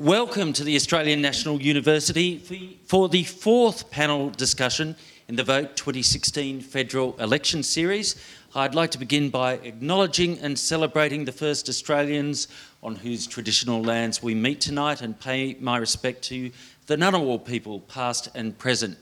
[0.00, 2.38] Welcome to the Australian National University
[2.86, 4.96] for the fourth panel discussion
[5.28, 8.16] in the Vote 2016 Federal Election Series.
[8.54, 12.48] I'd like to begin by acknowledging and celebrating the first Australians
[12.82, 16.50] on whose traditional lands we meet tonight and pay my respect to
[16.86, 18.96] the Ngunnawal people, past and present.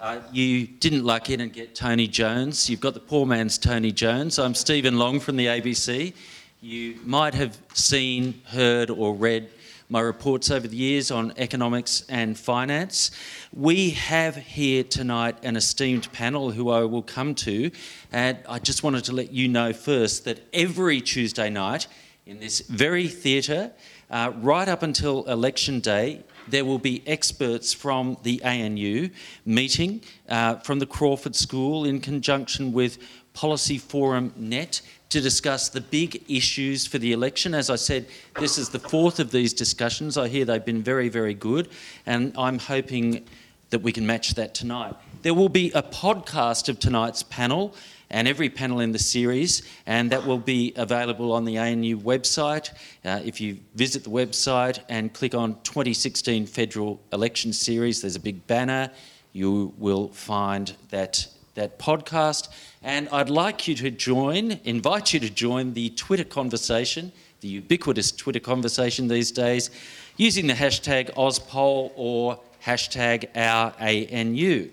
[0.00, 2.68] Uh, you didn't luck in and get Tony Jones.
[2.68, 4.36] You've got the poor man's Tony Jones.
[4.36, 6.12] I'm Stephen Long from the ABC.
[6.60, 9.48] You might have seen, heard, or read
[9.90, 13.10] my reports over the years on economics and finance.
[13.52, 17.72] We have here tonight an esteemed panel who I will come to,
[18.12, 21.88] and I just wanted to let you know first that every Tuesday night
[22.24, 23.72] in this very theatre,
[24.10, 29.10] uh, right up until election day, there will be experts from the ANU
[29.44, 32.98] meeting uh, from the Crawford School in conjunction with
[33.40, 37.54] Policy Forum Net to discuss the big issues for the election.
[37.54, 38.04] As I said,
[38.38, 40.18] this is the fourth of these discussions.
[40.18, 41.70] I hear they've been very, very good,
[42.04, 43.24] and I'm hoping
[43.70, 44.94] that we can match that tonight.
[45.22, 47.74] There will be a podcast of tonight's panel
[48.10, 52.68] and every panel in the series, and that will be available on the ANU website.
[53.06, 58.20] Uh, if you visit the website and click on 2016 Federal Election Series, there's a
[58.20, 58.90] big banner.
[59.32, 61.26] You will find that
[61.60, 62.48] that podcast.
[62.82, 68.10] And I'd like you to join, invite you to join the Twitter conversation, the ubiquitous
[68.12, 69.70] Twitter conversation these days,
[70.16, 74.70] using the hashtag OzPoll or hashtag OurANU.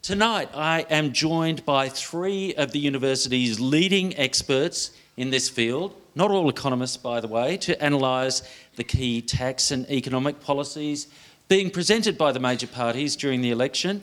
[0.00, 6.30] Tonight, I am joined by three of the university's leading experts in this field, not
[6.30, 8.42] all economists, by the way, to analyse
[8.76, 11.08] the key tax and economic policies
[11.48, 14.02] being presented by the major parties during the election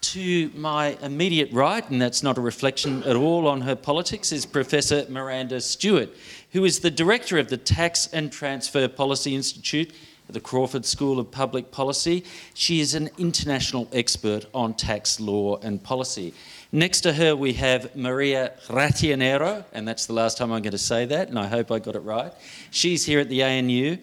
[0.00, 4.46] to my immediate right, and that's not a reflection at all on her politics, is
[4.46, 6.10] Professor Miranda Stewart,
[6.52, 9.92] who is the director of the Tax and Transfer Policy Institute
[10.28, 12.24] at the Crawford School of Public Policy.
[12.54, 16.34] She is an international expert on tax law and policy.
[16.72, 20.78] Next to her, we have Maria Racionero, and that's the last time I'm going to
[20.78, 22.32] say that, and I hope I got it right.
[22.70, 23.98] She's here at the ANU,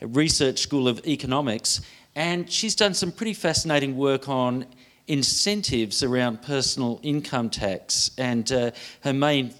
[0.00, 1.82] Research School of Economics,
[2.14, 4.64] and she's done some pretty fascinating work on
[5.08, 8.70] incentives around personal income tax, and uh,
[9.02, 9.54] her main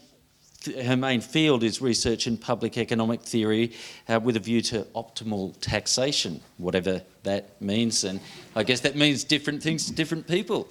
[0.85, 3.73] her main field is research in public economic theory
[4.09, 8.03] uh, with a view to optimal taxation, whatever that means.
[8.05, 8.21] And
[8.57, 10.69] I guess that means different things to different people.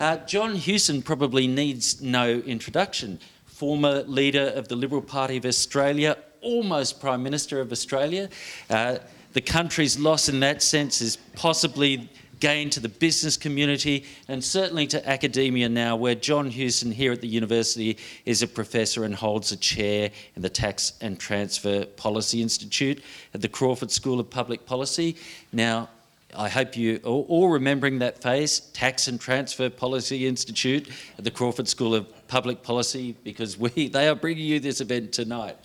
[0.00, 3.20] Uh, John Hewson probably needs no introduction.
[3.46, 8.28] Former leader of the Liberal Party of Australia, almost Prime Minister of Australia.
[8.68, 8.98] Uh,
[9.32, 12.10] the country's loss in that sense is possibly
[12.40, 17.20] gain to the business community and certainly to academia now, where John Hewson here at
[17.20, 22.42] the university is a professor and holds a chair in the Tax and Transfer Policy
[22.42, 23.02] Institute
[23.34, 25.16] at the Crawford School of Public Policy.
[25.52, 25.88] Now,
[26.34, 31.30] I hope you are all remembering that phase, Tax and Transfer Policy Institute at the
[31.30, 35.56] Crawford School of Public Policy, because we, they are bringing you this event tonight.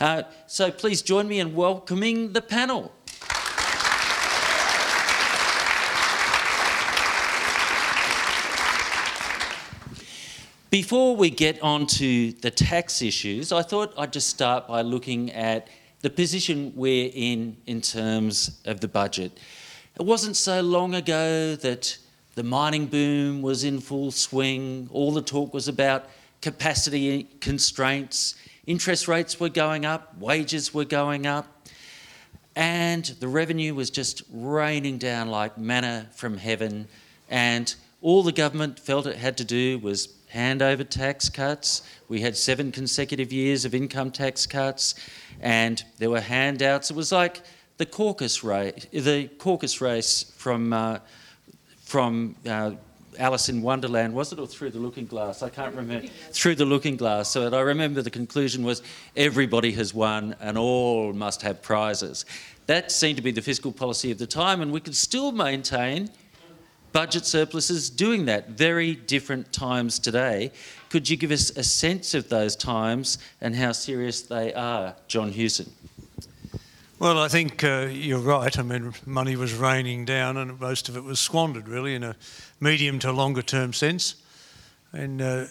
[0.00, 2.92] Uh, so please join me in welcoming the panel.
[10.74, 15.30] Before we get on to the tax issues, I thought I'd just start by looking
[15.30, 15.68] at
[16.00, 19.38] the position we're in in terms of the budget.
[19.94, 21.96] It wasn't so long ago that
[22.34, 26.06] the mining boom was in full swing, all the talk was about
[26.42, 28.34] capacity constraints,
[28.66, 31.68] interest rates were going up, wages were going up,
[32.56, 36.88] and the revenue was just raining down like manna from heaven,
[37.30, 41.82] and all the government felt it had to do was hand over tax cuts.
[42.08, 44.96] We had seven consecutive years of income tax cuts,
[45.40, 46.90] and there were handouts.
[46.90, 47.42] It was like
[47.78, 50.98] the caucus race, the caucus race from uh,
[51.84, 52.72] from uh,
[53.16, 55.42] Alice in Wonderland, was it, or Through the Looking Glass?
[55.42, 56.08] I can't remember.
[56.32, 57.28] Through the Looking Glass.
[57.30, 58.82] So I remember the conclusion was
[59.16, 62.24] everybody has won and all must have prizes.
[62.66, 66.10] That seemed to be the fiscal policy of the time, and we could still maintain
[66.94, 68.50] budget surpluses doing that.
[68.50, 70.52] Very different times today.
[70.90, 75.32] Could you give us a sense of those times and how serious they are, John
[75.32, 75.72] Hewson?
[77.00, 78.56] Well, I think uh, you're right.
[78.56, 82.14] I mean, money was raining down and most of it was squandered, really, in a
[82.60, 84.14] medium to longer term sense.
[84.92, 85.46] And uh,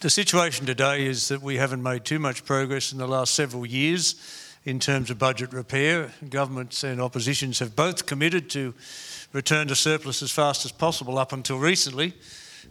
[0.00, 3.64] the situation today is that we haven't made too much progress in the last several
[3.64, 4.16] years
[4.64, 6.10] in terms of budget repair.
[6.28, 8.74] Governments and oppositions have both committed to
[9.32, 12.14] return to surplus as fast as possible up until recently.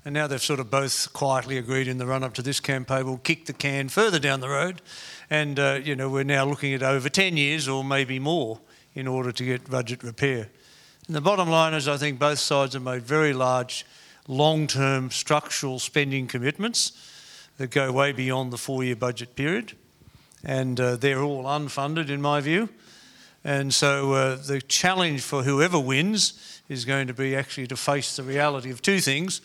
[0.05, 3.05] And now they've sort of both quietly agreed in the run up to this campaign,
[3.05, 4.81] we'll kick the can further down the road.
[5.29, 8.59] And, uh, you know, we're now looking at over 10 years or maybe more
[8.95, 10.49] in order to get budget repair.
[11.07, 13.85] And the bottom line is, I think both sides have made very large
[14.27, 16.91] long term structural spending commitments
[17.57, 19.73] that go way beyond the four year budget period.
[20.43, 22.69] And uh, they're all unfunded, in my view.
[23.43, 28.15] And so uh, the challenge for whoever wins is going to be actually to face
[28.15, 29.41] the reality of two things.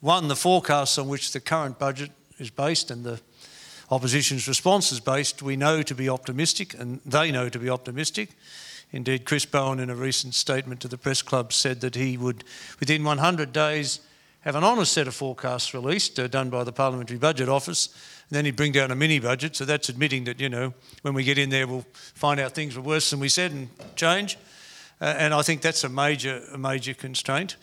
[0.00, 3.20] One, the forecasts on which the current budget is based and the
[3.90, 8.30] opposition's response is based, we know to be optimistic, and they know to be optimistic.
[8.92, 12.44] Indeed, Chris Bowen, in a recent statement to the press club, said that he would,
[12.80, 14.00] within 100 days,
[14.46, 17.88] have an honest set of forecasts released, uh, done by the Parliamentary Budget Office,
[18.30, 19.56] and then he'd bring down a mini budget.
[19.56, 20.72] So that's admitting that, you know,
[21.02, 23.68] when we get in there, we'll find out things were worse than we said and
[23.96, 24.38] change.
[25.00, 27.56] Uh, and I think that's a major, a major constraint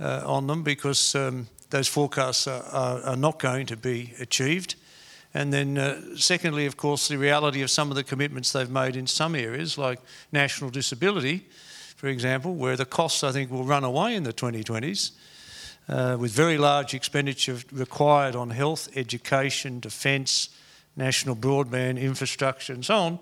[0.00, 4.76] uh, on them because um, those forecasts are, are, are, not going to be achieved.
[5.34, 8.96] And then, uh, secondly, of course, the reality of some of the commitments they've made
[8.96, 10.00] in some areas, like
[10.32, 11.46] national disability,
[11.94, 15.10] for example, where the costs I think will run away in the 2020s,
[15.88, 20.50] uh, with very large expenditure required on health, education, defence,
[20.96, 23.18] national broadband infrastructure, and so on.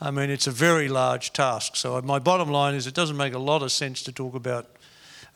[0.00, 1.76] I mean, it's a very large task.
[1.76, 4.66] So my bottom line is, it doesn't make a lot of sense to talk about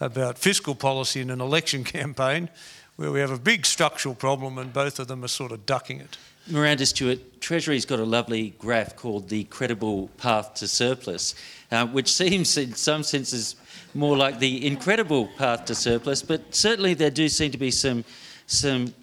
[0.01, 2.49] about fiscal policy in an election campaign
[2.97, 6.01] where we have a big structural problem and both of them are sort of ducking
[6.01, 6.19] it.
[6.51, 11.35] Miranda Stewart, Treasury's got a lovely graph called the credible path to surplus,
[11.71, 13.57] uh, which seems in some senses
[13.95, 18.05] more like the incredible path to surplus, but certainly there do seem to be some,
[18.47, 18.95] some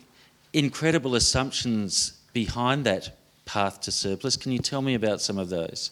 [0.53, 3.15] incredible assumptions behind that
[3.45, 4.35] path to surplus.
[4.35, 5.91] Can you tell me about some of those?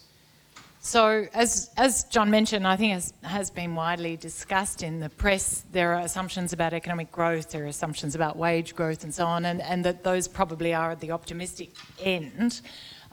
[0.86, 5.64] So, as, as John mentioned, I think has, has been widely discussed in the press,
[5.72, 9.46] there are assumptions about economic growth, there are assumptions about wage growth and so on,
[9.46, 11.70] and, and that those probably are at the optimistic
[12.02, 12.60] end.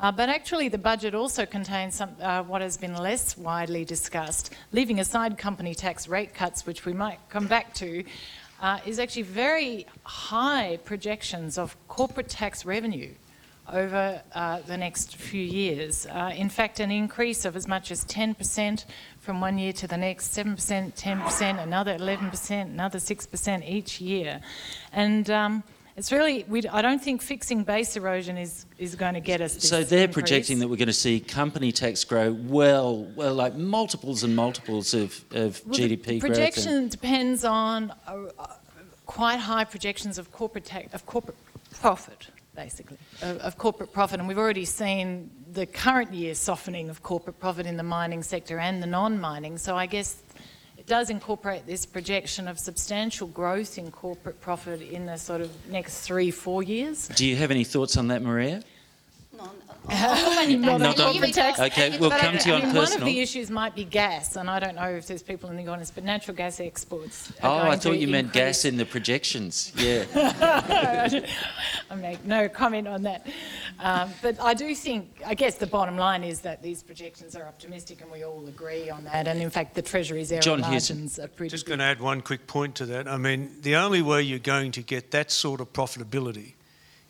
[0.00, 4.52] Uh, but actually, the budget also contains some, uh, what has been less widely discussed,
[4.72, 8.02] leaving aside company tax rate cuts, which we might come back to,
[8.60, 13.14] uh, is actually very high projections of corporate tax revenue
[13.72, 16.06] over uh, the next few years.
[16.06, 18.84] Uh, in fact, an increase of as much as 10%
[19.20, 20.56] from one year to the next, 7%,
[20.94, 24.40] 10%, another 11%, another 6% each year.
[24.92, 25.62] And um,
[25.96, 29.62] it's really, we, I don't think fixing base erosion is, is going to get us.
[29.62, 30.14] so they're increase.
[30.14, 34.94] projecting that we're going to see company tax grow well, well, like multiples and multiples
[34.94, 36.22] of, of well, GDP growth.
[36.22, 38.16] The projection depends on uh,
[39.06, 41.36] quite high projections of corporate tax, of corporate
[41.80, 42.28] profit
[42.62, 44.18] basically, of, of, corporate profit.
[44.20, 48.58] And we've already seen the current year softening of corporate profit in the mining sector
[48.58, 49.56] and the non mining.
[49.56, 50.22] So I guess
[50.76, 55.50] it does incorporate this projection of substantial growth in corporate profit in the sort of
[55.70, 57.08] next three, four years.
[57.08, 58.62] Do you have any thoughts on that, Maria?
[59.90, 61.58] not, not on tax.
[61.58, 63.00] Okay, we'll come to you on I mean, personal.
[63.00, 65.56] One of the issues might be gas, and I don't know if there's people in
[65.56, 67.32] the audience, but natural gas exports.
[67.42, 69.72] oh, I thought you meant gas in the projections.
[69.76, 70.04] Yeah.
[71.90, 73.26] I make no comment on that.
[73.80, 77.44] Um, but I do think, I guess the bottom line is that these projections are
[77.44, 79.26] optimistic, and we all agree on that.
[79.26, 81.50] And in fact, the Treasury's error John margins are pretty.
[81.50, 81.70] Just good.
[81.70, 83.08] going to add one quick point to that.
[83.08, 86.54] I mean, the only way you're going to get that sort of profitability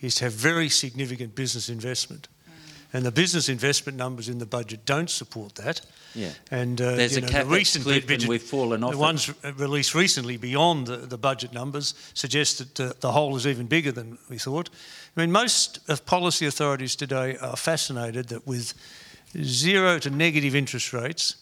[0.00, 2.29] is to have very significant business investment.
[2.93, 5.81] And the business investment numbers in the budget don't support that.
[6.14, 6.32] Yeah.
[6.50, 9.00] And uh, There's you know, the recent budget, we've fallen off the it.
[9.00, 13.67] ones released recently beyond the, the budget numbers suggest that uh, the hole is even
[13.67, 14.70] bigger than we thought.
[15.17, 18.74] I mean, most of policy authorities today are fascinated that with
[19.41, 21.36] zero to negative interest rates,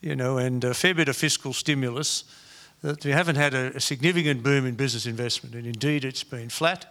[0.00, 2.24] you know, and a fair bit of fiscal stimulus,
[2.80, 5.54] that we haven't had a, a significant boom in business investment.
[5.54, 6.86] And indeed, it's been flat.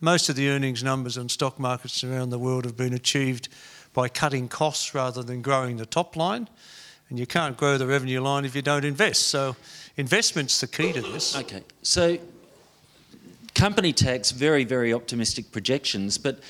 [0.00, 3.48] Most of the earnings numbers on stock markets around the world have been achieved
[3.94, 6.48] by cutting costs rather than growing the top line.
[7.08, 9.28] And you can't grow the revenue line if you don't invest.
[9.28, 9.56] So,
[9.96, 11.36] investment's the key to this.
[11.36, 11.62] Okay.
[11.82, 12.18] So,
[13.54, 16.40] company tax, very, very optimistic projections, but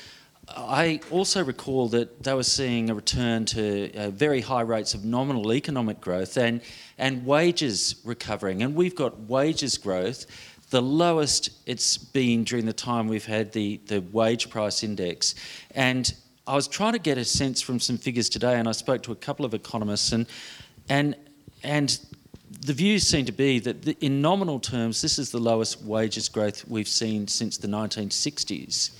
[0.49, 5.03] I also recall that they were seeing a return to uh, very high rates of
[5.03, 6.61] nominal economic growth and,
[6.97, 8.63] and wages recovering.
[8.63, 10.25] And we've got wages growth,
[10.69, 15.35] the lowest it's been during the time we've had the, the wage price index.
[15.71, 16.13] And
[16.45, 19.11] I was trying to get a sense from some figures today, and I spoke to
[19.11, 20.25] a couple of economists, and
[20.89, 21.15] and
[21.63, 21.99] and
[22.61, 26.29] the views seem to be that the, in nominal terms, this is the lowest wages
[26.29, 28.91] growth we've seen since the 1960s.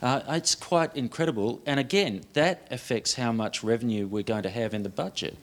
[0.00, 4.74] Uh, it's quite incredible, and again, that affects how much revenue we're going to have
[4.74, 5.36] in the budget.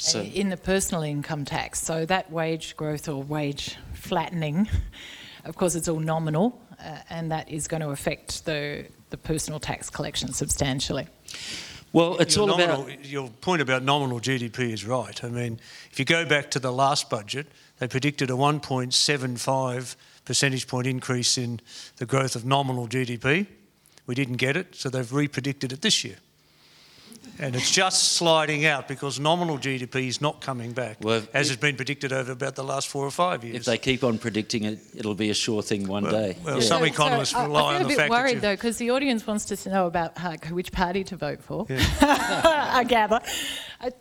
[0.00, 4.68] So, in the personal income tax, so that wage growth or wage flattening,
[5.44, 9.60] of course, it's all nominal, uh, and that is going to affect the the personal
[9.60, 11.06] tax collection substantially.
[11.92, 13.04] Well, it's your all nominal, about.
[13.04, 15.22] Your point about nominal GDP is right.
[15.24, 20.68] I mean, if you go back to the last budget, they predicted a 1.75 percentage
[20.68, 21.60] point increase in
[21.96, 23.46] the growth of nominal GDP.
[24.06, 26.16] We didn't get it, so they've re-predicted it this year.
[27.42, 31.48] And it's just sliding out because nominal GDP is not coming back, Well, if- as
[31.48, 33.56] has been predicted over about the last four or five years.
[33.56, 36.36] If they keep on predicting it, it'll be a sure thing one Well- day.
[36.44, 36.62] well, Yeah.
[36.68, 39.26] some economists I- rely I on feel the a bit worried though, because the audience
[39.26, 41.66] wants to know about uh, which party to vote for.
[42.02, 43.20] I gather.
[43.80, 43.92] I-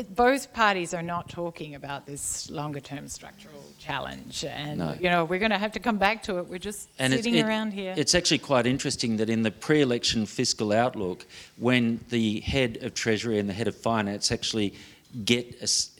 [0.00, 4.94] it- both parties are not talking about this longer-term structural challenge, and No.
[5.00, 6.48] you know we're going to have to come back to it.
[6.48, 7.94] We're just And sitting it- around here.
[7.96, 11.26] It's actually quite interesting that in the pre election fiscal outlook,
[11.58, 14.74] when the head of Treasury and the head of finance actually
[15.24, 15.44] get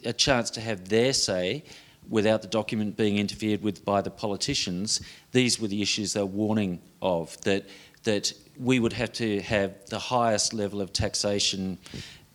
[0.05, 1.63] a chance to have their say
[2.09, 5.01] without the document being interfered with by the politicians,
[5.33, 7.69] these were the issues they're warning of that,
[8.05, 11.79] that we would have to have the highest level of taxation.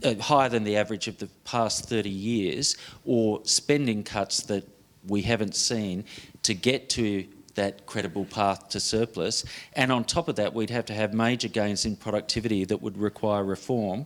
[0.04, 2.76] Uh, higher than the average of the past 30 years,
[3.06, 4.68] or spending cuts that
[5.08, 6.04] we haven't seen
[6.44, 7.26] to get to
[7.56, 9.46] that credible path to surplus.
[9.74, 12.98] And on top of that, we'd have to have major gains in productivity that would
[12.98, 14.06] require reform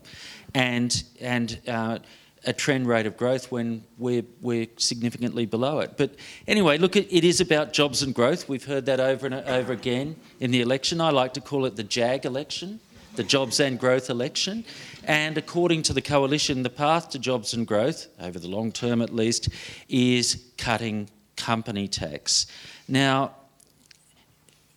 [0.54, 2.00] and, and uh,
[2.46, 5.98] a trend rate of growth when we're, we're significantly below it.
[5.98, 6.16] But
[6.48, 8.48] anyway, look, it, it is about jobs and growth.
[8.48, 11.02] We've heard that over and over again in the election.
[11.02, 12.80] I like to call it the JAG election,
[13.16, 14.66] the Jobs and Growth election.
[15.04, 19.02] And according to the coalition, the path to jobs and growth, over the long term
[19.02, 19.50] at least,
[19.88, 22.48] is cutting company tax.
[22.88, 23.36] Now,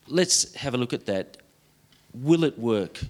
[0.07, 1.37] let's have a look at that.
[2.15, 3.01] Will it work?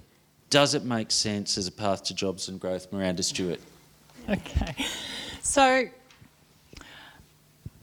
[0.50, 2.92] Does it make sense as a path to jobs and growth?
[2.92, 3.60] Miranda Stewart.
[4.28, 4.74] Okay.
[5.42, 5.88] So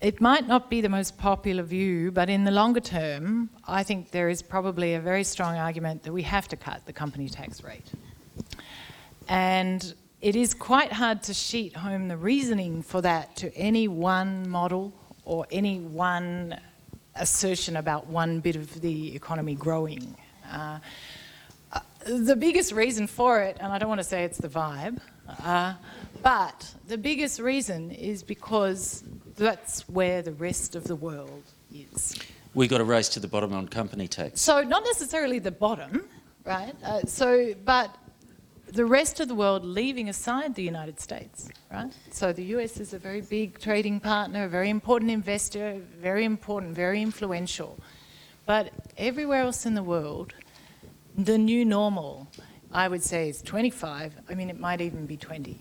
[0.01, 4.11] it might not be the most popular view, but in the longer term, I think
[4.11, 7.63] there is probably a very strong argument that we have to cut the company tax
[7.63, 7.91] rate.
[9.27, 14.49] And it is quite hard to sheet home the reasoning for that to any one
[14.49, 14.93] model
[15.25, 16.59] or any one
[17.15, 20.15] assertion about one bit of the economy growing.
[20.49, 20.79] Uh,
[22.05, 24.99] the biggest reason for it, and I don't want to say it's the vibe,
[25.43, 25.73] uh,
[26.23, 29.03] but the biggest reason is because
[29.39, 31.43] that's where the rest of the world
[31.73, 32.15] is.
[32.53, 34.41] We've got a race to the bottom on company tax.
[34.41, 36.05] So not necessarily the bottom,
[36.45, 36.75] right?
[36.83, 37.95] Uh, so, but
[38.67, 41.91] the rest of the world leaving aside the United States, right?
[42.11, 46.75] So the US is a very big trading partner, a very important investor, very important,
[46.75, 47.77] very influential.
[48.45, 50.33] But everywhere else in the world,
[51.17, 52.27] the new normal,
[52.71, 54.13] I would say, is 25.
[54.29, 55.59] I mean, it might even be 20.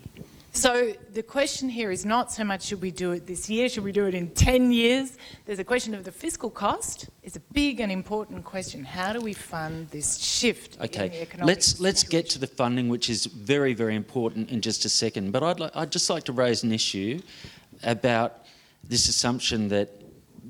[0.59, 3.85] So the question here is not so much should we do it this year, should
[3.85, 5.17] we do it in 10 years?
[5.47, 7.09] There's a question of the fiscal cost.
[7.23, 8.83] It's a big and important question.
[8.83, 12.49] How do we fund this shift in the Okay, economic let's let's get to the
[12.49, 15.31] funding, which is very very important in just a second.
[15.31, 17.21] But I'd li- I'd just like to raise an issue
[17.85, 18.45] about
[18.83, 19.91] this assumption that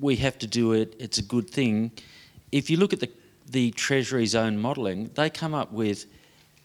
[0.00, 0.96] we have to do it.
[0.98, 1.90] It's a good thing.
[2.50, 3.10] If you look at the
[3.46, 6.06] the Treasury's own modelling, they come up with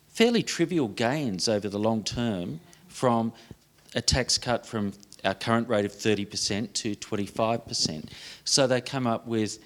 [0.08, 2.62] fairly trivial gains over the long term
[2.94, 3.34] from
[3.96, 4.94] a tax cut from
[5.26, 8.10] our current rate of 30% to 25%.
[8.44, 9.60] So they come up with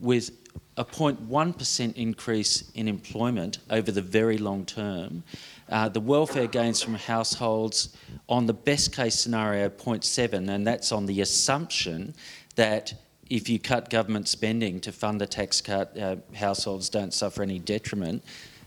[0.00, 0.30] with
[0.76, 5.24] a 0.1% increase in employment over the very long term.
[5.68, 7.96] Uh, the welfare gains from households
[8.28, 12.14] on the best case scenario 0.7 and that's on the assumption
[12.54, 12.94] that
[13.28, 17.58] if you cut government spending to fund the tax cut, uh, households don't suffer any
[17.58, 18.22] detriment,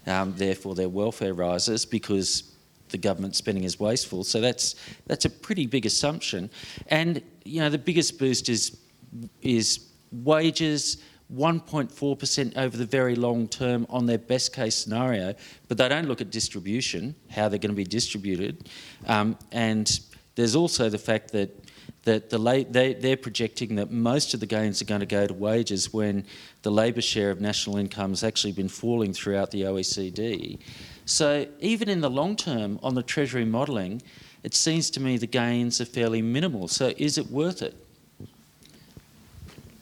[0.06, 2.51] um, therefore their welfare rises because
[2.92, 4.24] the government spending is wasteful.
[4.24, 4.76] So that's
[5.08, 6.50] that's a pretty big assumption,
[6.88, 8.78] and you know the biggest boost is
[9.42, 11.04] is wages.
[11.34, 15.34] 1.4% over the very long term on their best case scenario,
[15.70, 18.70] but they don't look at distribution, how they're going to be distributed.
[19.08, 19.98] Um, and
[20.36, 21.58] there's also the fact that
[22.04, 25.28] that the la- they, they're projecting that most of the gains are going to go
[25.28, 26.26] to wages when
[26.64, 30.60] the labour share of national income has actually been falling throughout the OECD.
[31.12, 34.02] So even in the long term on the Treasury modelling,
[34.44, 36.68] it seems to me the gains are fairly minimal.
[36.68, 37.76] So is it worth it?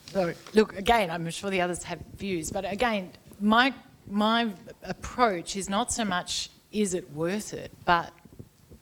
[0.08, 3.72] So, look, again, I'm sure the others have views, but again, my,
[4.10, 4.50] my
[4.84, 8.12] approach is not so much is it worth it, but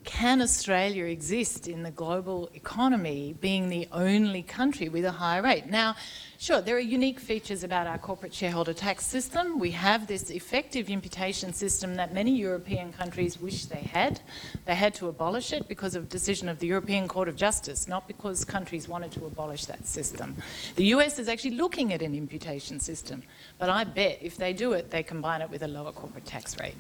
[0.05, 5.65] can Australia exist in the global economy being the only country with a high rate?
[5.65, 5.95] Now,
[6.39, 9.57] Sure, there are unique features about our corporate shareholder tax system.
[9.57, 14.21] We have this effective imputation system that many European countries wish they had.
[14.65, 17.87] They had to abolish it because of a decision of the European Court of Justice,
[17.87, 20.35] not because countries wanted to abolish that system.
[20.75, 23.23] The US is actually looking at an imputation system,
[23.57, 26.59] but I bet if they do it, they combine it with a lower corporate tax
[26.59, 26.75] rate.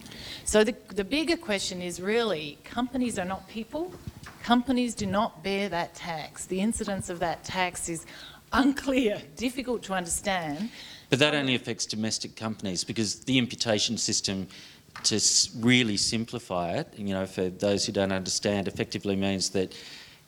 [0.45, 3.91] So the, the bigger question is really companies are not people.
[4.43, 6.45] Companies do not bear that tax.
[6.45, 8.05] The incidence of that tax is
[8.57, 10.69] unclear, difficult to understand.
[11.09, 14.47] But that only affects domestic companies because the imputation system,
[15.03, 15.21] to
[15.59, 19.73] really simplify it, you know, for those who don't understand, effectively means that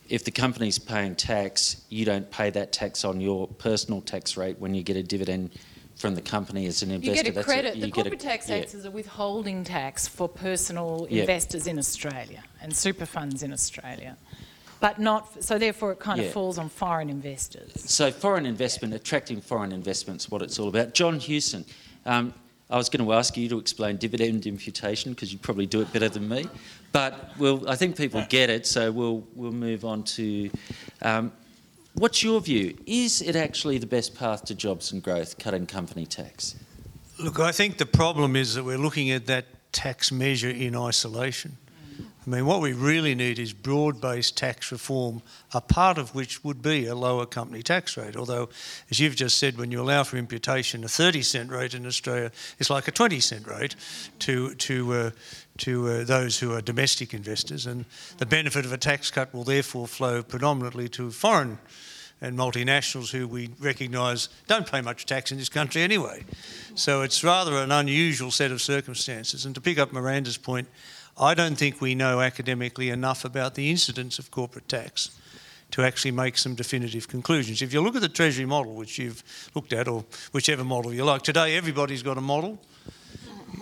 [0.08, 4.58] if the company's paying tax, you don't pay that tax on your personal tax rate
[4.60, 5.52] when you get a dividend
[5.98, 7.12] from the company as an investor.
[7.12, 7.24] You investor.
[7.24, 7.76] get a That's credit.
[7.76, 8.56] you the get a- corporate tax yeah.
[8.58, 11.22] acts as a withholding tax for personal Yeah.
[11.22, 14.18] investors in Australia and super funds in Australia,
[14.80, 15.44] but not.
[15.44, 16.28] So therefore, it kind Yeah.
[16.28, 17.72] of falls on foreign investors.
[17.86, 20.94] So foreign investment, attracting foreign investment's what it's all about.
[20.94, 21.66] John Hewson,
[22.06, 22.34] um,
[22.70, 25.92] I was going to ask you to explain dividend imputation because you probably do it
[25.92, 26.48] better than me,
[26.92, 30.52] but we'll, I think people get it, so we'll we'll move on to.
[31.02, 31.32] Um,
[31.96, 32.78] what's your view?
[32.86, 36.56] Is it actually the best path to jobs and growth, cutting company tax?
[37.18, 41.58] Look, I think the problem is that we're looking at that tax measure in isolation.
[42.30, 46.44] I mean, what we really need is broad based tax reform, a part of which
[46.44, 48.16] would be a lower company tax rate.
[48.16, 48.50] Although,
[48.92, 52.32] as you've just said, when you allow for imputation, a 30 cent rate in Australia
[52.60, 53.76] is like a 20 cent rate
[54.20, 55.12] to, to, uh,
[55.58, 57.66] to uh, those who are domestic investors.
[57.66, 57.86] And
[58.20, 61.58] the benefit of a tax cut will therefore flow predominantly to foreign
[62.22, 66.24] and multinationals who we recognise don't pay much tax in this country anyway.
[66.76, 69.46] So it's rather an unusual set of circumstances.
[69.46, 70.68] And to pick up Miranda's point,
[71.20, 75.12] I don't think we know academically enough about the incidence of corporate tax
[75.72, 77.62] to actually make some definitive conclusions.
[77.62, 79.24] If you look at the Treasury model, which you've
[79.54, 82.60] looked at, or whichever model you like, today everybody's got a model.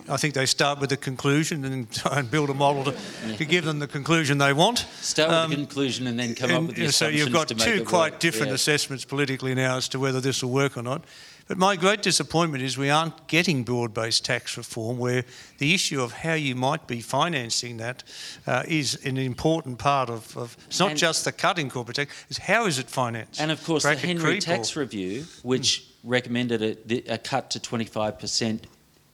[0.10, 3.46] I think they start with a conclusion and try and build a model to, to
[3.46, 4.86] give them the conclusion they want.
[5.02, 7.84] Start with Um, the conclusion and then come up with the so you've got two
[7.84, 8.20] quite work.
[8.20, 8.56] different Yeah.
[8.56, 11.04] assessments politically now as to whether this will work or not.
[11.48, 15.24] But my great disappointment is we aren't getting broad-based tax reform, where
[15.60, 18.04] the issue of how you might be financing that
[18.46, 20.36] uh, is an important part of.
[20.36, 23.40] of it's not And- just the cutting corporate tax; it's how is it financed?
[23.40, 27.60] And of course, Bracket the Henry Tax or- Review, which recommended a, a cut to
[27.60, 28.64] 25%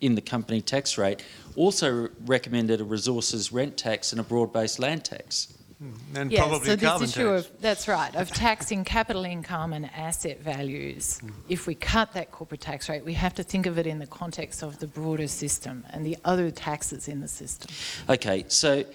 [0.02, 1.24] in the company tax rate,
[1.56, 5.54] also recommended a resources rent tax and a broad-based land tax.
[5.84, 6.18] Hmm.
[6.18, 7.48] and Yes, probably so this issue tax.
[7.48, 11.20] of that's right of taxing capital income and asset values.
[11.20, 11.30] Hmm.
[11.50, 14.08] If we cut that corporate tax rate, we have to think of it in the
[14.08, 17.70] context of the broader system and the other taxes in the system.
[18.08, 18.86] Okay, so,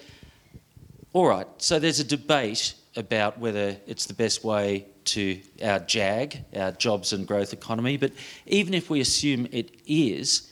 [1.13, 6.43] all right, so there's a debate about whether it's the best way to our JAG,
[6.55, 8.11] our jobs and growth economy, but
[8.47, 10.51] even if we assume it is,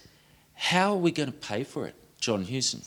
[0.53, 2.81] how are we going to pay for it, John Hewson?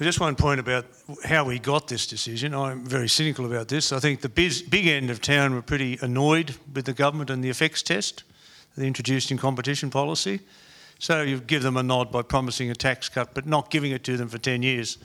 [0.00, 0.86] Just one point about
[1.24, 2.52] how we got this decision.
[2.52, 3.92] I'm very cynical about this.
[3.92, 7.42] I think the biz, big end of town were pretty annoyed with the government and
[7.44, 8.24] the effects test
[8.76, 10.40] they introduced in competition policy.
[10.98, 14.02] So you give them a nod by promising a tax cut, but not giving it
[14.04, 14.98] to them for 10 years.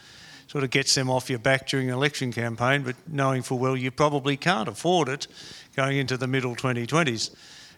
[0.48, 3.78] Sort of gets them off your back during an election campaign, but knowing full well
[3.78, 5.28] you probably can't afford it
[5.76, 7.36] going into the middle 2020s.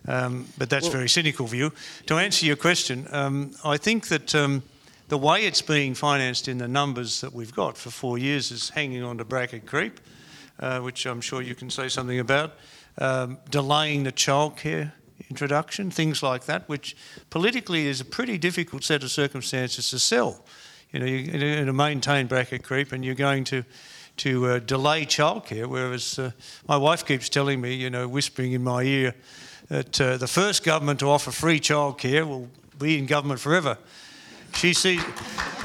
[0.07, 1.73] Um, but that's Well- very cynical view.
[2.05, 4.63] To answer your question, um, I think that um,
[5.11, 8.69] the way it's being financed in the numbers that we've got for four years is
[8.69, 9.99] hanging on to bracket creep,
[10.57, 12.53] uh, which I'm sure you can say something about,
[12.97, 14.93] um, delaying the childcare
[15.29, 16.95] introduction, things like that, which
[17.29, 20.45] politically is a pretty difficult set of circumstances to sell.
[20.93, 23.65] You know, you're going to maintain bracket creep and you're going to
[24.17, 26.31] to uh, delay childcare, whereas uh,
[26.69, 29.13] my wife keeps telling me, you know, whispering in my ear,
[29.67, 32.47] that uh, the first government to offer free childcare will
[32.79, 33.77] be in government forever.
[34.53, 35.01] She sees,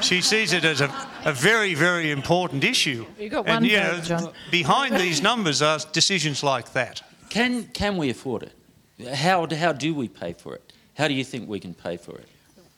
[0.00, 0.90] she sees it as a,
[1.24, 3.06] a very, very important issue.
[3.18, 4.32] You got and, one you vote, know, John.
[4.50, 7.02] behind these numbers are decisions like that.
[7.28, 9.14] Can, can we afford it?
[9.14, 10.72] How, how do we pay for it?
[10.96, 12.28] How do you think we can pay for it?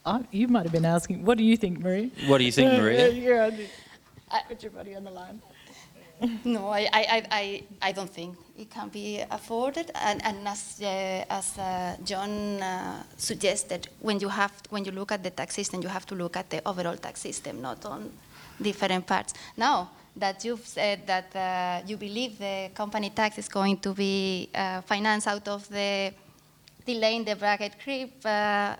[0.04, 2.10] Oh, you might have been asking, what do you think, Marie?
[2.26, 3.10] What do you think, Maria?
[3.12, 3.50] Yeah,
[4.48, 5.40] Put your buddy on the line.
[6.44, 9.90] No, I, I, I, I- don't think it can be afforded.
[9.94, 15.12] And, and as, uh, as uh, John uh, suggested, when you, have, when you look
[15.12, 18.10] at the tax system, you have to look at the overall tax system, not on
[18.60, 19.34] different parts.
[19.56, 24.48] Now that you've said that uh, you believe the company tax is going to be
[24.54, 26.12] uh, financed out of the
[26.84, 28.74] delaying the bracket creep uh,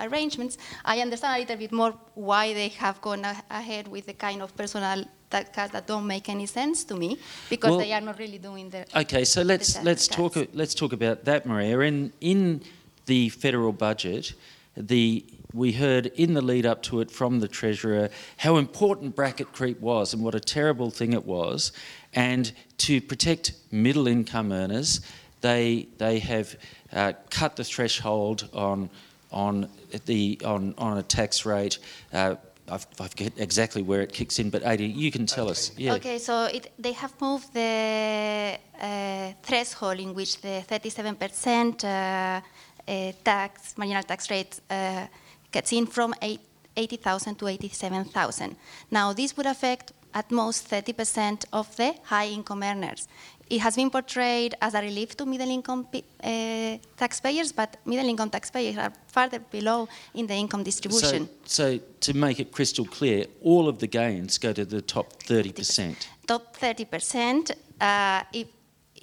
[0.00, 4.42] arrangements, I understand a little bit more why they have gone ahead with the kind
[4.42, 7.18] of personal cuts that don't make any sense to me
[7.50, 8.86] because Well- they are not really doing their.
[8.94, 10.16] Okay, so let's let's cuts.
[10.16, 11.80] talk let's talk about that, Maria.
[11.80, 12.62] In in
[13.06, 14.34] the federal budget,
[14.76, 19.50] the we heard in the lead up to it from the treasurer how important bracket
[19.52, 21.72] creep was and what a terrible thing it was,
[22.14, 25.00] and to protect middle income earners,
[25.40, 26.56] they they have
[26.92, 28.90] uh, cut the threshold on
[29.30, 29.68] on
[30.06, 31.78] the on on a tax rate.
[32.12, 32.36] Uh,
[32.70, 35.72] I forget exactly where it kicks in, but Adi, you can tell us.
[35.76, 35.94] Yeah.
[35.94, 43.12] Okay, so it, they have moved the uh, threshold in which the 37% uh, uh,
[43.24, 45.06] tax, marginal tax rate uh,
[45.52, 46.40] gets in from eight-
[46.78, 48.56] 80,000 to 87,000.
[48.90, 53.08] Now, this would affect at most 30% of the high income earners.
[53.50, 58.30] It has been portrayed as a relief to middle income uh, taxpayers, but middle income
[58.30, 61.28] taxpayers are farther below in the income distribution.
[61.44, 65.22] So, so to make it crystal clear, all of the gains go to the top
[65.22, 65.96] 30%.
[66.26, 68.48] top 30%, uh, if,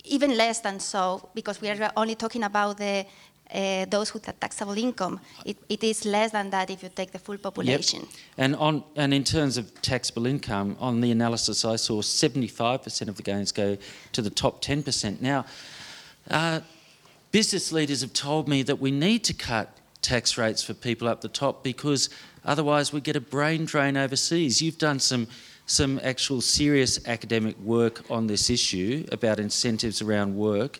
[0.03, 3.05] even less than so, because we are only talking about the,
[3.53, 5.19] uh, those with a taxable income.
[5.45, 8.07] It, it is less than that if you take the full population.
[8.37, 13.15] And, on, and in terms of taxable income, on the analysis I saw, 75% of
[13.15, 13.77] the gains go
[14.13, 15.21] to the top 10%.
[15.21, 15.45] Now,
[16.29, 16.61] uh,
[17.31, 21.21] business leaders have told me that we need to cut tax rates for people up
[21.21, 22.09] the top because
[22.43, 24.61] otherwise we get a brain drain overseas.
[24.61, 25.27] You've done some
[25.67, 30.79] some actual serious academic work on this issue about incentives around work.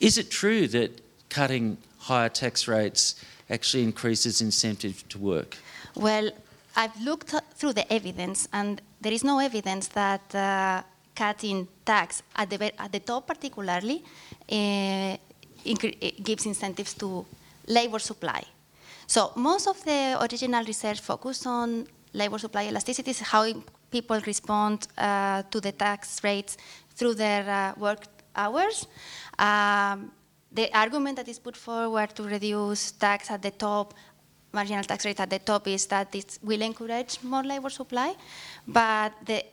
[0.00, 3.02] Is it true that cutting higher tax rates
[3.50, 5.56] actually increases incentive to work?
[5.94, 6.30] Well,
[6.76, 10.82] I've looked through the evidence, and there is no evidence that uh,
[11.14, 14.02] cutting tax at the, at the top, particularly,
[14.50, 15.16] uh,
[15.64, 17.24] eh, gives incentives to
[17.66, 18.42] labor supply.
[19.06, 23.44] So most of the original research focused on labor supply elasticities, how
[23.90, 26.56] people respond uh, to the tax rates
[26.96, 28.02] through their uh, work
[28.34, 28.86] hours.
[29.38, 30.10] Um,
[30.54, 33.94] the argument that is put forward to reduce tax at the top,
[34.52, 38.14] marginal tax rate at the top, is that it will encourage more labor supply,
[38.66, 39.44] but the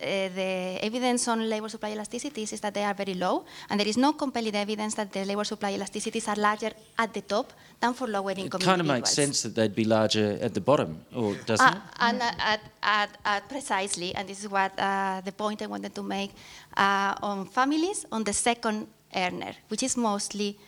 [0.00, 3.86] uh, the evidence on labor supply elasticities is that they are very low, and there
[3.86, 7.94] is no compelling evidence that the labor supply elasticities are larger at the top than
[7.94, 8.60] for lower income.
[8.60, 11.76] It kind of makes sense that they'd be larger at the bottom, or doesn't Uh,
[11.76, 11.82] it?
[12.00, 15.94] and uh, at, at, at precisely, and this is what uh, the point I wanted
[15.94, 16.32] to make
[16.76, 20.58] uh, on families, on the second earner, which is mostly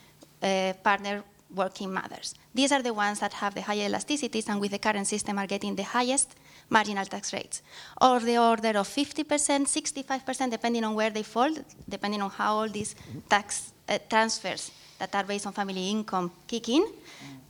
[0.42, 1.22] uh, partner
[1.54, 2.34] working mothers.
[2.54, 5.46] These are the ones that have the higher elasticities and with the current system are
[5.46, 6.34] getting the highest
[6.70, 7.62] marginal tax rates,
[8.00, 11.50] or the order of 50%, 65%, depending on where they fall,
[11.88, 12.94] depending on how all these
[13.28, 16.84] tax uh, transfers that are based on family income kick in.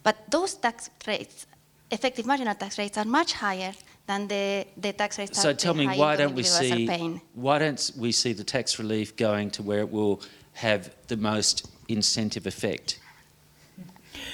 [0.02, 1.46] But those tax rates,
[1.90, 3.72] effective marginal tax rates, are much higher
[4.06, 7.58] than the, the tax rates So that tell the me, why don't we see why
[7.58, 10.22] don't we see the tax relief going to where it will
[10.58, 12.98] have the most incentive effect?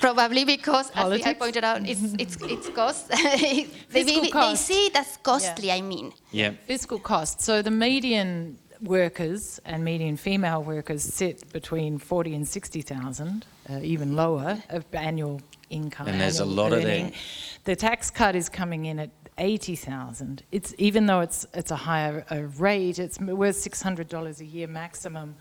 [0.01, 1.39] Probably because, as I Politics?
[1.39, 3.09] pointed out, it's, it's, it's cost.
[3.11, 6.13] they, Fiscal they see it as costly, I mean.
[6.31, 6.53] Yeah.
[6.67, 7.41] Fiscal cost.
[7.41, 14.17] So the median workers and median female workers sit between 40 and 60,000, uh, even
[14.17, 16.09] lower, of annual income.
[16.09, 17.13] And there's a annual lot of them.
[17.65, 20.43] The tax cut is coming in at 80,000.
[20.53, 25.35] It's even though it's it's a higher uh, rate, it's worth $600 a year maximum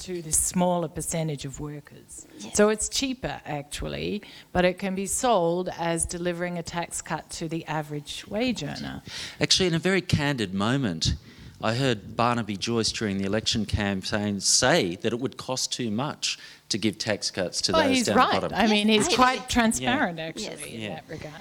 [0.00, 2.26] to this smaller percentage of workers.
[2.38, 2.56] Yes.
[2.56, 7.48] So it's cheaper actually, but it can be sold as delivering a tax cut to
[7.48, 9.02] the average wage earner.
[9.40, 11.14] Actually, in a very candid moment,
[11.62, 16.38] I heard Barnaby Joyce during the election campaign say that it would cost too much
[16.70, 18.34] to give tax cuts to those down right.
[18.34, 18.58] the bottom.
[18.58, 20.28] I mean, he's quite transparent, Yes.
[20.28, 20.88] actually, in Yeah.
[20.94, 21.34] that regard.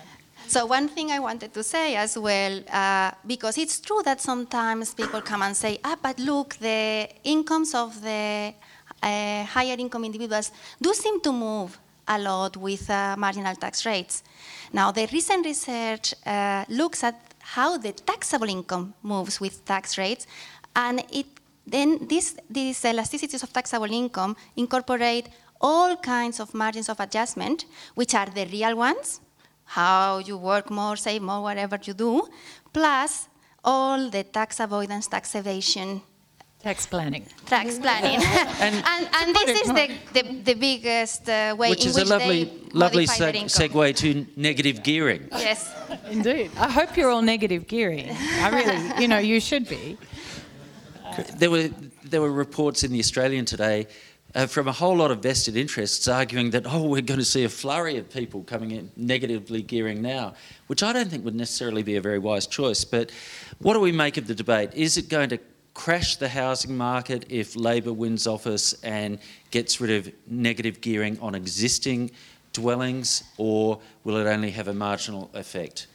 [0.50, 4.96] So one thing I wanted to say as well, uh, because it's true that sometimes
[4.96, 8.56] people come and say, ah, but look, the incomes of the
[9.04, 14.24] uh, higher income individuals do seem to move a lot with uh, marginal tax rates.
[14.74, 20.26] Now, the recent research uh, looks at how the taxable income moves with tax rates,
[20.76, 21.28] and it
[21.68, 25.30] then this, these elasticities of taxable income incorporate
[25.62, 29.22] all kinds of margins of adjustment, which are the real ones,
[29.70, 32.28] how you work more, save more, whatever you do,
[32.74, 33.30] plus
[33.64, 36.02] all the tax avoidance, tax evasion,
[36.62, 37.26] Tax planning.
[37.46, 38.20] tax planning.
[38.60, 42.10] and, and, this is the, the, the biggest uh, way Which in is a which
[42.10, 45.30] lovely, they lovely modify seg- segue to negative gearing.
[45.32, 45.74] Yes.
[46.10, 46.52] Indeed.
[46.58, 48.10] I hope you're all negative gearing.
[48.10, 49.98] I really, you know, you should be.
[51.38, 51.70] There were
[52.04, 53.88] there were reports in the Australian today
[54.36, 57.44] uh, from a whole lot of vested interests arguing that, oh, we're going to see
[57.44, 60.34] a flurry of people coming in negatively gearing now,
[60.68, 62.84] which I don't think would necessarily be a very wise choice.
[62.84, 63.12] But
[63.60, 64.74] what do we make of the debate?
[64.74, 65.40] Is it going to
[65.74, 71.36] crash the housing market if Labor wins office and gets rid of negative gearing on
[71.36, 72.12] existing
[72.54, 75.88] dwellings, or will it only have a marginal effect?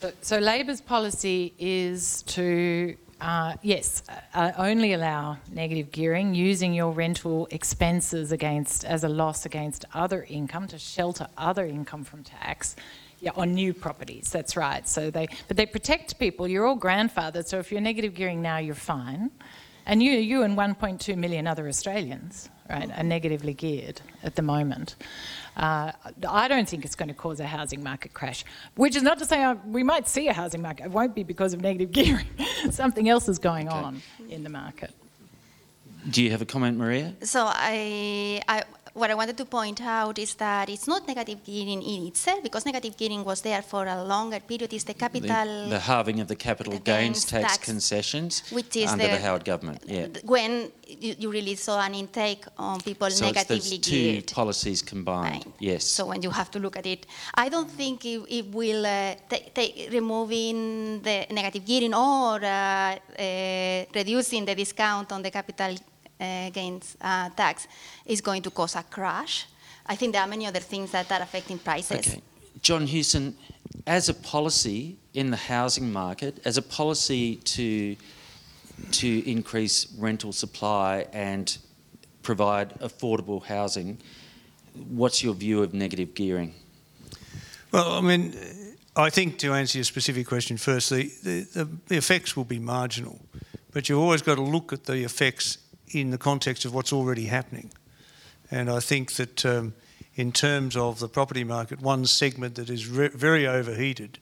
[0.00, 4.02] So, so Labor's policy is to, uh, yes,
[4.34, 10.24] uh, only allow negative gearing using your rental expenses against as a loss against other
[10.28, 12.76] income to shelter other income from tax.
[13.20, 14.30] Yeah, on new properties.
[14.30, 14.86] That's right.
[14.86, 16.46] So they, but they protect people.
[16.46, 17.48] You're all grandfathered.
[17.48, 19.32] So if you're negative gearing now, you're fine.
[19.86, 24.94] And you, you and 1.2 million other Australians, right, are negatively geared at the moment.
[25.58, 25.90] Uh,
[26.28, 28.44] I don't think it's going to cause a housing market crash,
[28.76, 30.84] which is not to say uh, we might see a housing market.
[30.86, 32.26] It won't be because of negative gearing.
[32.70, 33.76] Something else is going Okay.
[33.76, 34.92] on in the market.
[36.08, 37.12] Do you have a comment, Maria?
[37.22, 38.62] So I, I,
[38.94, 42.64] what I wanted to point out is that it's not negative gearing in itself, because
[42.66, 44.72] negative gearing was there for a longer period.
[44.72, 48.42] It's the The, capital the halving of the capital the gains gains tax, tax, concessions
[48.50, 49.82] which is under the, the- Howard government.
[49.86, 50.06] Yeah.
[50.24, 54.82] when you, you really saw an intake on people So it's negatively those two policies
[54.82, 55.44] combined.
[55.44, 55.54] Right.
[55.58, 55.84] Yes.
[55.84, 59.14] So when you have to look at it, I don't think it, it will uh,
[59.28, 65.76] ta- ta- removing the negative gearing or uh, uh, reducing the discount on the capital
[66.18, 67.66] gains uh, tax
[68.06, 69.46] is going to cause a crash.
[69.86, 72.06] I think there are many other things that are affecting prices.
[72.06, 72.22] Okay.
[72.60, 73.36] John Hewson,
[73.86, 77.96] as a policy in the housing market, as a policy to
[78.90, 81.58] to increase rental supply and
[82.22, 83.98] provide affordable housing,
[84.88, 86.54] what's your view of negative gearing?
[87.72, 88.34] Well, I mean,
[88.94, 92.58] I think to answer your specific question first, the, the, the, the effects will be
[92.58, 93.18] marginal,
[93.72, 95.58] but you've always got to look at the effects
[95.92, 97.70] in the context of what's already happening.
[98.50, 99.74] And I think that um,
[100.14, 104.18] in terms of the property market, one segment that is re- very overheated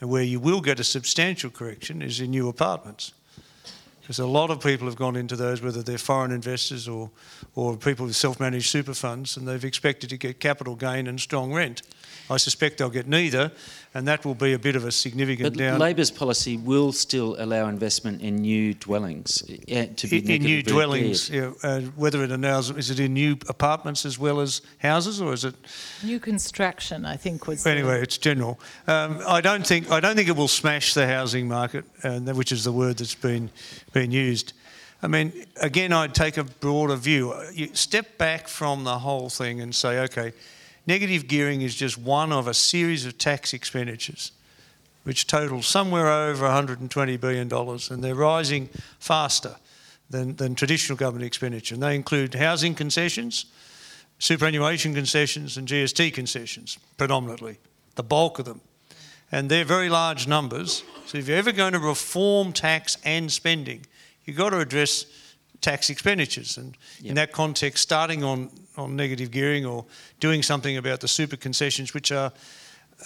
[0.00, 3.12] and where you will get a substantial correction is in new apartments.
[4.00, 7.10] Because a lot of people have gone into those, whether they're foreign investors or,
[7.56, 11.20] or people with self managed super funds, and they've expected to get capital gain and
[11.20, 11.82] strong rent.
[12.28, 13.52] I suspect they'll get neither,
[13.94, 15.78] and that will be a bit of a significant But down.
[15.78, 20.62] Labor's policy will still allow investment in new dwellings uh, to be in, in new
[20.62, 25.20] dwellings, yeah, uh, whether it allows, is it in new apartments as well as houses,
[25.20, 25.54] or is it
[26.02, 27.62] New construction, I think, was.
[27.62, 28.58] the- Anyway, it's general.
[28.86, 32.34] Um, I don't think I don't think it will smash the housing market, and that-
[32.36, 33.50] which is the word that's been
[33.92, 34.52] been used.
[35.02, 37.34] I mean, again, I'd take a broader view.
[37.52, 40.32] You step back from the whole thing and say, okay,
[40.86, 44.32] negative gearing is just one of a series of tax expenditures,
[45.04, 48.68] which total somewhere over 120 billion dollars, and they're rising
[48.98, 49.56] faster
[50.10, 51.74] than, than traditional government expenditure.
[51.74, 53.46] And they include housing concessions,
[54.18, 57.58] superannuation concessions and GST concessions predominantly,
[57.96, 58.60] the bulk of them.
[59.32, 60.84] And they're very large numbers.
[61.06, 63.84] So if you're ever going to reform tax and spending,
[64.24, 65.06] you've got to address
[65.60, 66.56] tax expenditures.
[66.58, 67.08] And Yep.
[67.08, 69.84] in that context, starting on, on negative gearing or
[70.20, 72.32] doing something about the super concessions, which are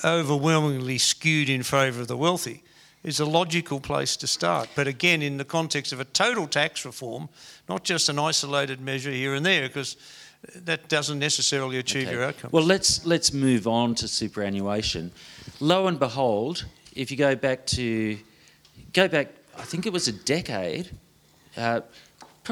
[0.04, 2.62] overwhelmingly skewed in favour of the wealthy,
[3.02, 4.68] is a logical place to start.
[4.74, 7.28] But again, in the context of a total tax reform,
[7.68, 9.96] not just an isolated measure here and there, because
[10.54, 12.12] that doesn't necessarily achieve Okay.
[12.16, 12.50] your outcome.
[12.52, 15.12] Well, let's let's move on to superannuation.
[15.60, 18.18] Lo and behold, if you go back to
[18.92, 20.90] go back, I think it was a decade,
[21.56, 21.80] uh,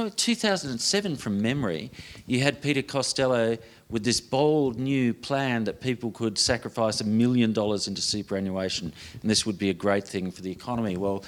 [0.06, 1.90] 2007 from memory.
[2.26, 3.58] You had Peter Costello
[3.90, 9.30] with this bold new plan that people could sacrifice a million dollars into superannuation, and
[9.30, 10.96] this would be a great thing for the economy.
[10.96, 11.24] Well,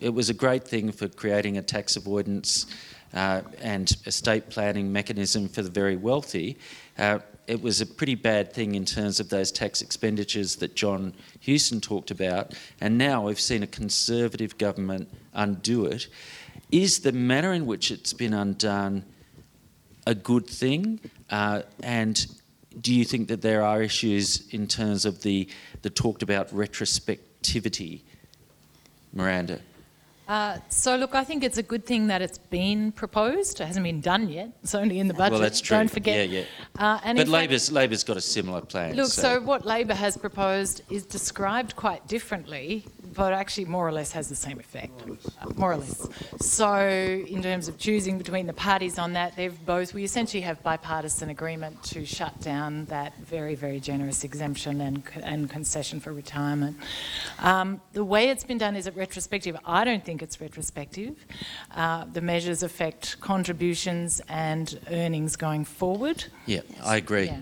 [0.00, 2.66] it was a great thing for creating a tax avoidance
[3.12, 6.56] uh, and estate planning mechanism for the very wealthy.
[6.96, 11.12] Uh, it was a pretty bad thing in terms of those tax expenditures that John
[11.40, 16.08] Hewson talked about, and now we've seen a Conservative government undo it.
[16.74, 19.04] Is the manner in which it's been undone
[20.08, 20.98] a good thing?
[21.30, 22.26] Uh, and
[22.80, 25.48] do you think that there are issues in terms of the,
[25.82, 28.00] the talked about retrospectivity,
[29.12, 29.60] Miranda?
[30.26, 33.60] Uh, so, look, I think it's a good thing that it's been proposed.
[33.60, 34.50] It hasn't been done yet.
[34.64, 35.32] It's only in the budget.
[35.32, 35.76] Well, that's true.
[35.76, 36.28] Don't forget.
[36.28, 36.44] Yeah, yeah.
[36.76, 38.96] Uh, and but in fact- Labor's, Labor's got a similar plan.
[38.96, 44.12] Look, so what Labor has proposed is described quite differently but actually more or less
[44.12, 44.92] has the same effect,
[45.56, 46.08] more or less.
[46.40, 50.62] So, in terms of choosing between the parties on that, they've both, we essentially have
[50.62, 56.76] bipartisan agreement to shut down that very, very generous exemption and, and concession for retirement.
[57.38, 59.56] Um, the way it's been done is it retrospective.
[59.64, 61.16] I don't think it's retrospective.
[61.74, 66.24] Uh, the measures affect contributions and earnings going forward.
[66.46, 67.26] Yeah, I agree.
[67.26, 67.40] Yeah.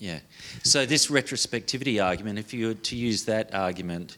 [0.00, 0.20] Yeah.
[0.62, 4.16] So this retrospectivity argument, if you were to use that argument,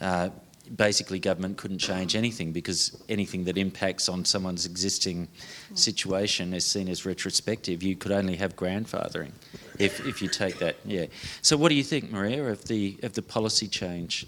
[0.00, 0.30] uh,
[0.76, 5.28] basically government couldn't change anything because anything that impacts on someone's existing
[5.74, 7.82] situation is seen as retrospective.
[7.82, 9.32] You could only have grandfathering
[9.78, 10.76] if, if you take that.
[10.84, 11.06] Yeah.
[11.42, 14.26] So what do you think, Maria, of the of the policy change?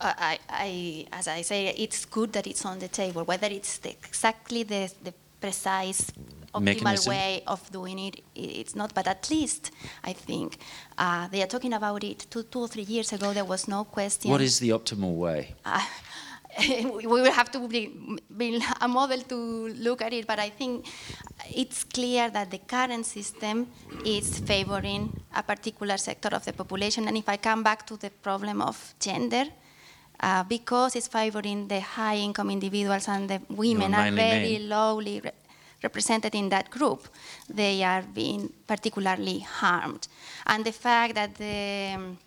[0.00, 3.24] I, I, as I say, it's good that it's on the table.
[3.24, 6.12] Whether it's the, exactly the, the precise
[6.54, 7.10] optimal Mechanism.
[7.10, 8.22] way of doing it.
[8.34, 8.94] It's not.
[8.94, 9.70] But at least
[10.04, 10.58] I think
[10.96, 13.32] uh, they are talking about it two, two or three years ago.
[13.32, 14.30] There was no question.
[14.30, 15.54] What is the optimal way?
[15.64, 15.80] Uh,
[16.58, 20.86] we will have to be- build a model to look at it, but I think
[21.54, 23.68] it's clear that the current system
[24.04, 27.06] is favoring a particular sector of the population.
[27.06, 29.44] And if I come back to the problem of gender,
[30.20, 35.30] uh, because it's favoring the high income individuals and the women are very lowly re-
[35.82, 37.08] represented in that group,
[37.48, 40.08] they are being particularly harmed.
[40.46, 42.18] And the fact that the um,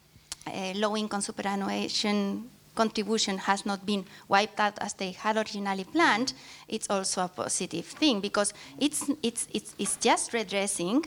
[0.47, 6.33] uh, low income superannuation contribution has not been wiped out as they had originally planned,
[6.67, 11.03] it's also a positive thing because it's, it's, it's, it's just redressing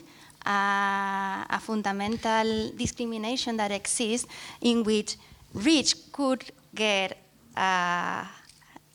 [0.46, 4.28] uh, a fundamental discrimination that exists
[4.60, 5.16] in which
[5.54, 7.16] rich could get
[7.56, 8.24] uh,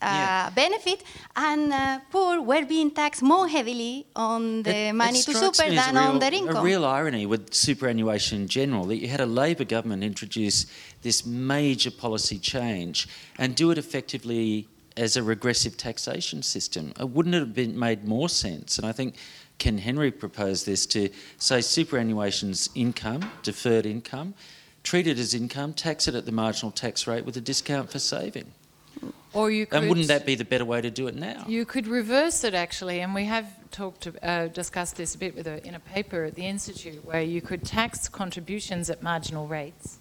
[0.02, 0.46] Yeah.
[0.46, 1.02] uh, benefit
[1.36, 5.68] and uh, poor were being taxed more heavily on the It- it money to super
[5.68, 6.56] than a on real- their income.
[6.56, 10.66] A real irony with superannuation in general that you had a Labor government introduce
[11.02, 13.08] this major policy change
[13.38, 16.92] and do it effectively as a regressive taxation system.
[17.00, 18.78] Uh, Wouldn't it have been made more sense?
[18.78, 19.14] And I think
[19.58, 24.34] Ken Henry proposed this to say superannuation's income, deferred income,
[24.82, 27.98] treat it as income, tax it at the marginal tax rate with a discount for
[27.98, 28.52] saving.
[29.32, 29.78] Or you could.
[29.78, 31.44] And wouldn't that be the better way to do it now?
[31.46, 35.46] You could reverse it actually, and we have talked, uh, discussed this a bit with
[35.46, 39.98] a, in a paper at the institute, where you could tax contributions at marginal rates,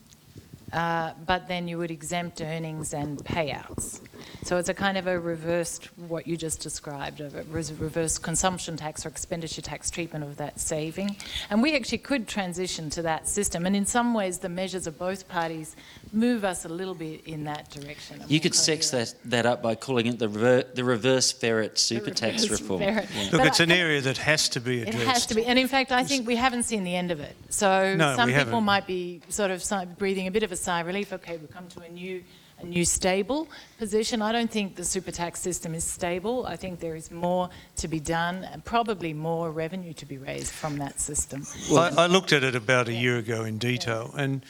[0.73, 4.01] uh, but then you would exempt earnings and payouts.
[4.43, 9.05] So it's a kind of a reversed what you just described, a reverse consumption tax
[9.05, 11.15] or expenditure tax treatment of that saving.
[11.49, 14.97] And we actually could transition to that system, and in some ways, the measures of
[14.97, 15.75] both parties
[16.13, 18.23] move us a little bit in that direction.
[18.27, 22.11] You could sex that, that up by calling it the, rever- the reverse ferret super
[22.11, 22.81] tax reverse reform.
[22.81, 23.05] Yeah.
[23.23, 24.95] Look, But it's I- an area that has to be addressed.
[24.97, 25.13] It addressed.
[25.13, 27.35] has to be, and in fact, I think we haven't seen the end of it.
[27.49, 28.63] So No, some we people haven't.
[28.63, 29.63] might be sort of
[29.97, 31.13] breathing a bit of a sigh of relief.
[31.13, 32.23] Okay, we've come to a new,
[32.61, 34.21] a new stable position.
[34.21, 36.45] I don't think the super tax system is stable.
[36.45, 40.51] I think there is more to be done, and probably more revenue to be raised
[40.51, 41.45] from that system.
[41.71, 44.43] I, I looked at it about a year ago in detail, and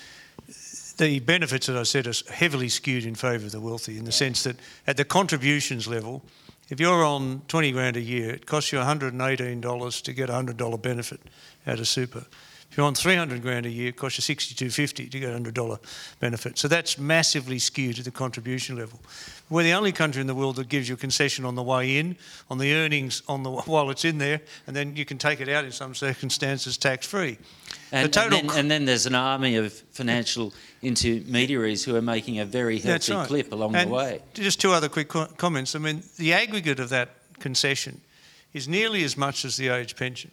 [0.98, 4.12] the benefits that I said are heavily skewed in favour of the wealthy in the
[4.12, 6.24] sense that at the contributions level,
[6.70, 10.82] if you're on 20 grand a year, it costs you $118 to get a $100
[10.82, 11.22] benefit
[11.66, 12.26] out of super.
[12.70, 15.80] If you're on 300 grand a year, it costs you 62.50 to get a $100
[16.20, 16.60] benefit.
[16.60, 19.00] So that's massively skewed to the contribution level.
[19.50, 21.98] We're the only country in the world that gives you a concession on the way
[21.98, 22.16] in,
[22.48, 25.50] on the earnings on the while it's in there, and then you can take it
[25.50, 27.40] out in some circumstances tax free.
[27.92, 30.54] And, the and, then, and then there's an army of financial
[30.84, 33.28] intermediaries who are making a very healthy right.
[33.28, 34.22] clip along And the way.
[34.36, 35.76] Just two other quick co- comments.
[35.76, 38.02] I mean, the aggregate of that concession
[38.54, 40.30] is nearly as much as the age pension,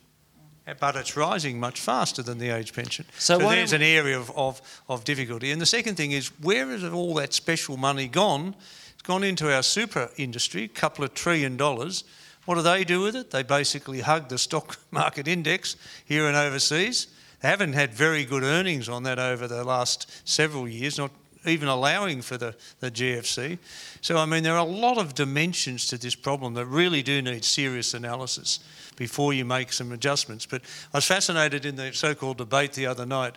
[0.74, 3.04] but it's rising much faster than the age pension.
[3.18, 5.52] So So, there's an area of, of, of difficulty.
[5.52, 8.54] And the second thing is, where has all that special money gone?
[8.94, 12.04] It's gone into our super industry, a couple of trillion dollars.
[12.46, 13.30] What do they do with it?
[13.30, 17.08] They basically hug the stock market index here and overseas.
[17.40, 21.10] They haven't had very good earnings on that over the last several years, not
[21.46, 23.58] even allowing for the, the GFC.
[24.00, 27.22] So, I mean, there are a lot of dimensions to this problem that really do
[27.22, 28.60] need serious analysis
[28.96, 30.46] before you make some adjustments.
[30.46, 33.36] But I was fascinated in the so called debate the other night.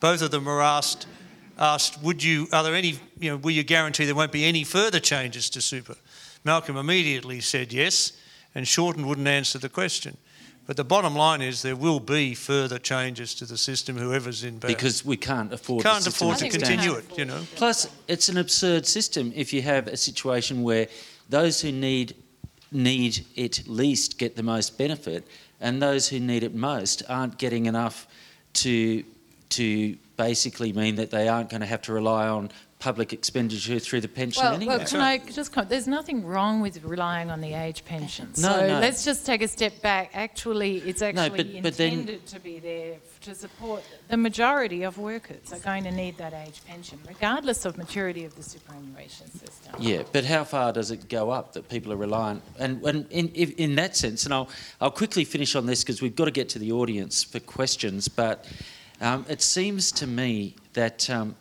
[0.00, 1.06] Both of them were asked,
[1.58, 4.64] asked would you, are there any, you know, will you guarantee there won't be any
[4.64, 5.96] further changes to super?
[6.44, 8.12] Malcolm immediately said yes,
[8.54, 10.16] and Shorten wouldn't answer the question.
[10.70, 14.60] But the bottom line is there will be further changes to the system, whoever's in
[14.60, 14.68] power.
[14.68, 16.86] Because we can't afford can't afford to it think we stands.
[16.86, 17.40] continue it, you know.
[17.56, 20.86] Plus, it's an absurd system if you have a situation where
[21.28, 22.14] those who need
[22.70, 25.26] need it least get the most benefit,
[25.60, 28.06] and those who need it most aren't getting enough
[28.52, 29.02] to
[29.48, 32.48] to basically mean that they aren't going to have to rely on
[32.80, 34.78] public expenditure through the pension Well, anyway.
[34.78, 35.68] well, can I just comment?
[35.68, 38.28] There's nothing wrong with relying on the age pension.
[38.38, 38.80] No, so no.
[38.80, 40.10] let's just take a step back.
[40.14, 44.96] Actually, it's actually but- but then- intended to be there to support the majority of
[44.96, 49.74] workers are going to need that age pension, regardless of maturity of the superannuation system.
[49.78, 52.42] Yeah, but how far does it go up that people are reliant?
[52.58, 54.48] And, and in, in that sense, and I'll,
[54.80, 58.08] I'll quickly finish on this because we've got to get to the audience for questions,
[58.08, 58.46] but
[59.02, 61.36] um, it seems to me that, um,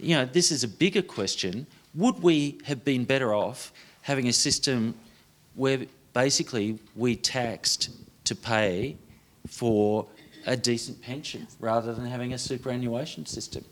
[0.00, 1.66] you know, this is a bigger question.
[1.94, 3.72] Would we have been better off
[4.02, 4.94] having a system
[5.54, 7.90] where basically we taxed
[8.24, 8.96] to pay
[9.46, 10.06] for
[10.46, 13.64] a decent pension rather than having a superannuation system?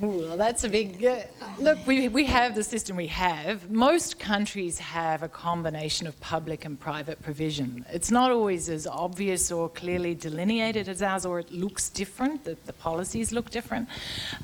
[0.00, 1.04] Well, that's a big.
[1.04, 1.22] Uh,
[1.58, 3.68] look, we, we have the system we have.
[3.68, 7.84] Most countries have a combination of public and private provision.
[7.90, 12.56] It's not always as obvious or clearly delineated as ours, or it looks different, the,
[12.66, 13.88] the policies look different.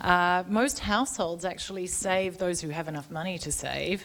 [0.01, 4.05] Uh, most households actually save, those who have enough money to save,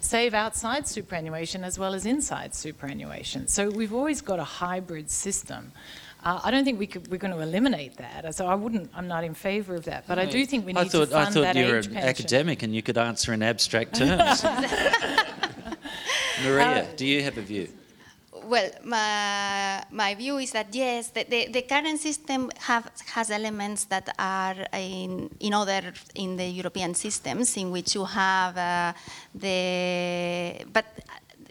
[0.00, 3.46] save outside superannuation as well as inside superannuation.
[3.46, 5.70] So we've always got a hybrid system.
[6.22, 8.34] Uh, I don't think we could, we're going to eliminate that.
[8.34, 8.90] So I wouldn't.
[8.94, 10.06] I'm not in favour of that.
[10.06, 11.78] But I do think we need I thought, to fund I thought that you were
[11.78, 12.08] an pension.
[12.08, 14.44] academic and you could answer in abstract terms.
[16.44, 17.68] Maria, Uh, do you have a view?
[18.44, 23.84] Well, my, my view is that yes, the, the, the current system have, has elements
[23.84, 28.92] that are in, in other in the European systems in which you have uh,
[29.34, 30.86] the but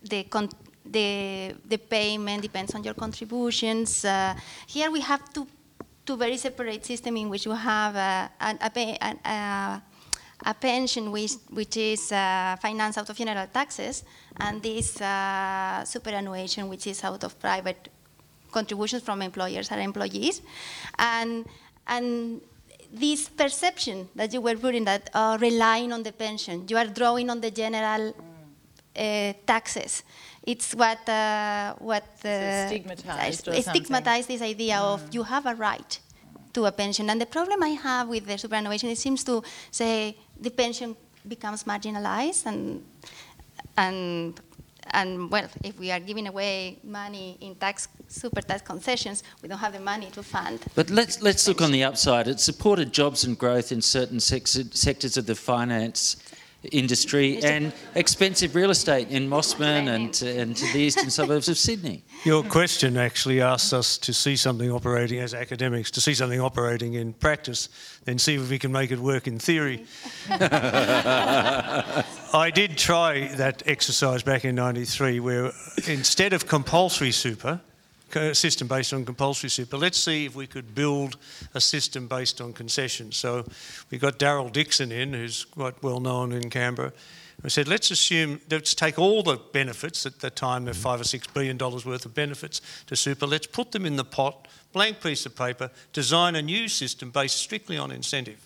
[0.09, 0.49] the con-
[0.91, 4.03] the the payment depends on your contributions.
[4.03, 4.33] Uh,
[4.67, 5.47] here we have two
[6.09, 9.79] two very separate systems in which you have uh, a, pay, an, uh,
[10.43, 14.03] a pension which, which is uh, financed out of general taxes,
[14.39, 17.89] and this uh, superannuation which is out of private
[18.51, 20.41] contributions from employers and employees.
[20.97, 21.45] And,
[21.85, 22.41] and
[22.91, 27.29] this perception that you were putting that uh, relying on the pension, you are drawing
[27.29, 28.15] on the general
[28.95, 30.01] uh, taxes.
[30.43, 35.99] It's what uh, what uh, stigmatized or stigmatized this idea of you have a right
[36.53, 37.09] to a pension.
[37.09, 40.95] And the problem I have with the superannuation, it seems to say the pension
[41.27, 42.83] becomes marginalized and
[43.77, 44.39] and
[44.91, 49.59] and well, if we are giving away money in tax super tax concessions, we don't
[49.59, 50.59] have the money to fund.
[50.75, 52.27] But let's, let's look on the upside.
[52.27, 56.17] It supported jobs and growth in certain sex- sectors of the finance
[56.63, 61.57] industry and expensive real estate in Mosman and, to- and to the eastern suburbs of
[61.57, 62.03] Sydney.
[62.25, 66.95] Your question actually asks us to see something operating as academics, to see something operating
[66.95, 67.69] in practice,
[68.03, 69.85] then see if we can make it work in theory.
[70.29, 72.03] I
[72.53, 75.51] did try that exercise back in 93 where
[75.87, 77.61] instead of compulsory super, a
[78.33, 81.17] system based on compulsory super, let's see if we could build
[81.53, 83.17] a system based on concessions.
[83.17, 83.45] So
[83.91, 86.91] we got Daryl Dixon in, who's quite well known in Canberra.
[87.41, 91.05] We said, let's assume, let's take all the benefits at the time, the five or
[91.05, 95.01] six billion dollars worth of benefits to super, let's put them in the pot, blank
[95.01, 98.45] piece of paper, design a new system based strictly on incentive.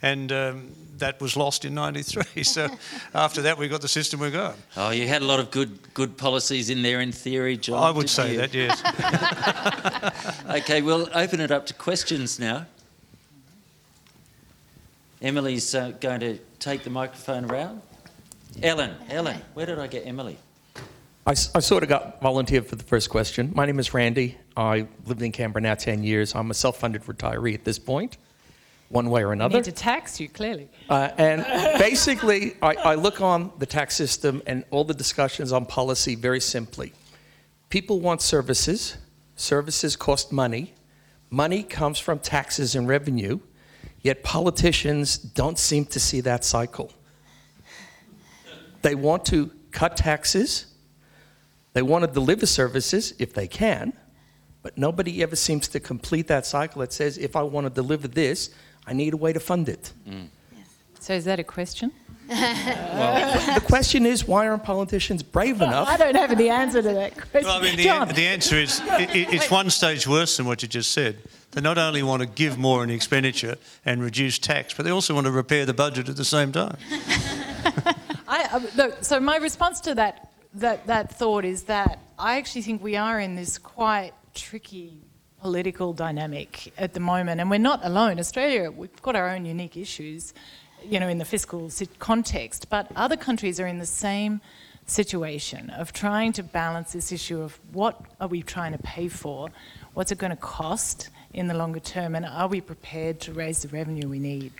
[0.00, 0.72] And um,
[1.02, 2.44] that was lost in 93.
[2.52, 2.68] So
[3.14, 4.56] after that, we got the system we're going.
[4.76, 7.82] Oh, you had a lot of good good policies in there in theory, John.
[7.82, 8.38] I would say you?
[8.38, 8.82] that, yes.
[10.62, 12.66] Okay, we'll open it up to questions now.
[15.20, 17.80] Emily's uh, going to take the microphone around.
[18.62, 20.36] Ellen, Ellen, where did I get Emily?
[21.24, 23.52] I sort of got volunteered for the first question.
[23.54, 24.36] My name is Randy.
[24.56, 26.34] I lived in Canberra now 10 years.
[26.34, 28.16] I'm a self funded retiree at this point,
[28.92, 29.56] one way or another.
[29.56, 30.68] need to tax you, clearly.
[30.88, 31.44] Uh, and
[31.78, 36.40] basically, I, I look on the tax system and all the discussions on policy very
[36.40, 36.92] simply.
[37.70, 38.98] People want services,
[39.34, 40.74] services cost money,
[41.30, 43.40] money comes from taxes and revenue,
[44.02, 46.92] yet politicians don't seem to see that cycle.
[48.82, 50.66] They want to cut taxes,
[51.72, 53.94] they want to deliver services if they can,
[54.62, 56.82] but nobody ever seems to complete that cycle.
[56.82, 58.50] It says, if I want to deliver this,
[58.86, 59.92] I need a way to fund it.
[61.00, 61.92] So is that a question?
[62.28, 65.88] The question is, why aren't politicians brave enough?
[65.88, 67.44] I don't have the answer to that question.
[67.44, 68.08] Well, I mean, the, John.
[68.08, 71.18] an- the answer is i i it's one stage worse than what you just said.
[71.50, 75.14] They not only want to give more in expenditure and reduce tax, but they also
[75.14, 76.76] want to repair the budget at the same time.
[78.28, 82.62] I, uh, look, so my response to that, that, that thought is that I actually
[82.62, 85.02] think we are in this quite tricky
[85.42, 88.20] political dynamic at the moment, and we're not alone.
[88.20, 90.32] Australia, we've got our own unique issues,
[90.84, 91.68] you know, in the fiscal
[91.98, 94.40] context, but other countries are in the same
[94.86, 99.48] situation of trying to balance this issue of what are we trying to pay for,
[99.94, 103.62] what's it going to cost in the longer term, and are we prepared to raise
[103.62, 104.52] the revenue we need?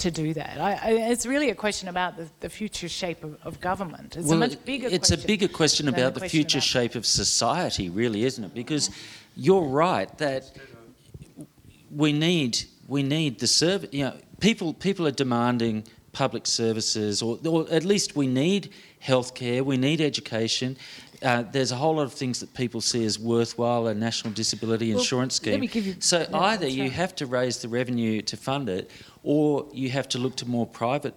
[0.00, 0.58] To do that.
[0.60, 4.16] I, I, it's really a question about the, the future shape of, of government.
[4.16, 5.24] It's well, a much bigger it's question.
[5.24, 8.54] a bigger question about the question future about- shape of society, really, isn't it?
[8.54, 8.90] Because
[9.36, 10.50] you're right that
[11.90, 13.90] we need we need the service.
[13.92, 18.72] You know, people people are demanding public services, or, or at least we need
[19.02, 20.76] healthcare, we need education.
[21.22, 24.90] Uh, there's a whole lot of things that people see as worthwhile a national disability
[24.90, 25.62] Well, insurance scheme.
[25.64, 26.92] you- so yeah, either you right.
[26.92, 28.90] have to raise the revenue to fund it,
[29.22, 31.14] or you have to look to more private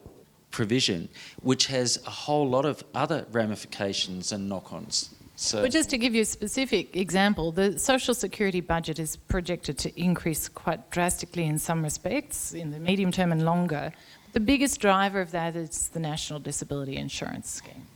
[0.52, 1.10] provision,
[1.42, 5.10] which has a whole lot of other ramifications and knock-ons.
[5.36, 9.78] So But just to give you a specific example, the social security budget is projected
[9.80, 13.92] to increase quite drastically in some respects, in the medium term and longer.
[14.34, 17.88] The biggest driver of that is the National Disability Insurance Scheme.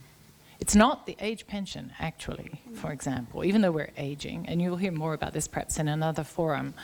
[0.66, 4.90] It's not the age pension, actually, for example, even though we're aging, and you'll hear
[4.90, 6.74] more about this perhaps in another forum.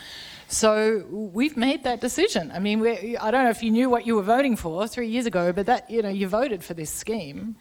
[0.46, 2.52] So we've made that decision.
[2.52, 5.08] I mean, we I don't know if you knew what you were voting for three
[5.08, 7.56] years ago, but that you know you voted for this scheme.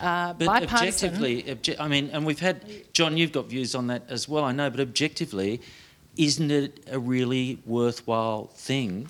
[0.00, 1.10] Uh, But bipartisan.
[1.10, 2.56] objectively, obje- I mean, and we've had
[2.92, 3.16] John.
[3.16, 4.70] You've got views on that as well, I know.
[4.70, 5.60] But objectively,
[6.16, 9.08] isn't it a really worthwhile thing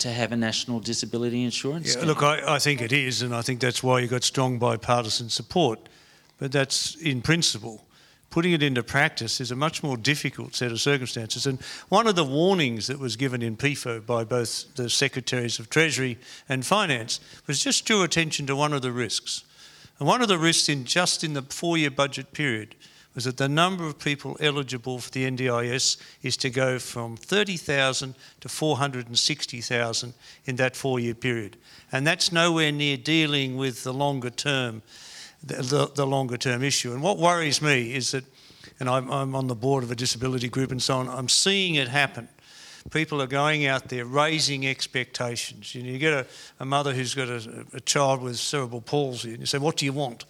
[0.00, 1.96] to have a national disability insurance?
[1.96, 4.58] Yeah, look, I, I think it is, and I think that's why you got strong
[4.58, 5.78] bipartisan support.
[6.42, 7.84] But that's in principle.
[8.30, 11.46] Putting it into practice is a much more difficult set of circumstances.
[11.46, 15.70] And one of the warnings that was given in PEFO by both the Secretaries of
[15.70, 16.18] Treasury
[16.48, 19.44] and Finance was just draw attention to one of the risks.
[20.00, 22.74] And one of the risks in just in the four-year budget period
[23.14, 28.16] was that the number of people eligible for the NDIS is to go from 30,000
[28.40, 30.14] to 460,000
[30.46, 31.56] in that four-year period.
[31.92, 34.82] And that's nowhere near dealing with the longer term,
[35.44, 36.92] the, the, longer term issue.
[36.92, 38.24] And what worries me is that,
[38.78, 41.74] and I'm, I'm on the board of a disability group and so on, I'm seeing
[41.74, 42.28] it happen.
[42.90, 45.74] People are going out there raising expectations.
[45.74, 46.26] You, know, you get a,
[46.58, 49.84] a mother who's got a, a child with cerebral palsy, and you say, What do
[49.84, 50.24] you want?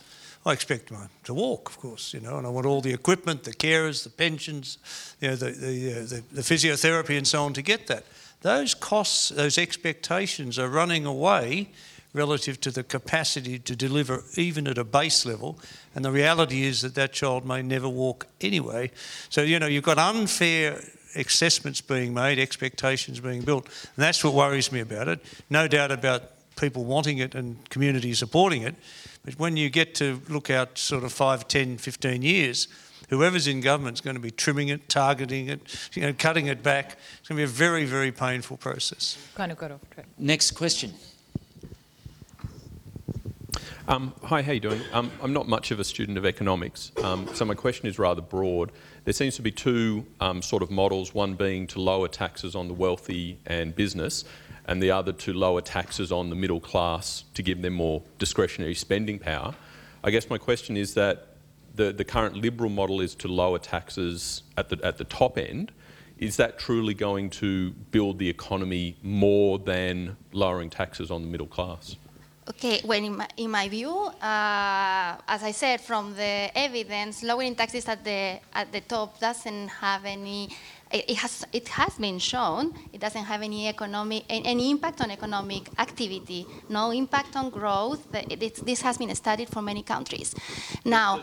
[0.45, 0.93] I expect
[1.25, 4.11] to walk, of course, you know, and I want all the equipment, the carers, the
[4.11, 4.79] pensions,
[5.21, 8.05] you know, the, the, uh, the, the physiotherapy and so on to get that.
[8.41, 11.71] Those costs, those expectations are running away
[12.15, 15.59] relative to the capacity to deliver even at a base level.
[15.95, 18.91] And the reality is that that child may never walk anyway.
[19.31, 20.81] So, you know, you've got unfair
[21.15, 23.67] assessments being made, expectations being built.
[23.67, 25.21] And that's what worries me about it.
[25.51, 26.23] No doubt about
[26.57, 28.75] people wanting it and community supporting it.
[29.25, 32.69] But when you get to look out sort of 5, 10, 15 years,
[33.09, 35.61] whoever's in government is going to be trimming it, targeting it,
[35.95, 36.99] you know, cutting it back.
[37.21, 39.17] It's going to be a very, very painful process.
[39.35, 40.07] Kind of got off track.
[40.19, 40.93] Next question.
[43.89, 44.81] Um, hi, how are you doing?
[44.93, 48.23] Um, I'm not much of a student of economics, um, so my question is rather
[48.23, 48.71] broad.
[49.05, 52.69] There seems to be two um, sort of models, one being to lower taxes on
[52.69, 54.25] the wealthy and business,
[54.67, 58.75] and the other to lower taxes on the middle class to give them more discretionary
[58.75, 59.53] spending power.
[60.05, 61.31] I guess my question is that
[61.75, 65.73] the, the current Liberal model is to lower taxes at the, at the top end.
[66.19, 71.49] Is that truly going to build the economy more than lowering taxes on the middle
[71.49, 71.97] class?
[72.49, 77.55] Okay, well, in my, in my view, uh, as I said, from the evidence, lowering
[77.55, 80.49] taxes at the at the top doesn't have any.
[80.91, 85.71] It has it has been shown it doesn't have any economic any impact on economic
[85.79, 86.45] activity.
[86.69, 88.03] No impact on growth.
[88.13, 90.35] It- this has been studied for many countries.
[90.85, 91.21] Now,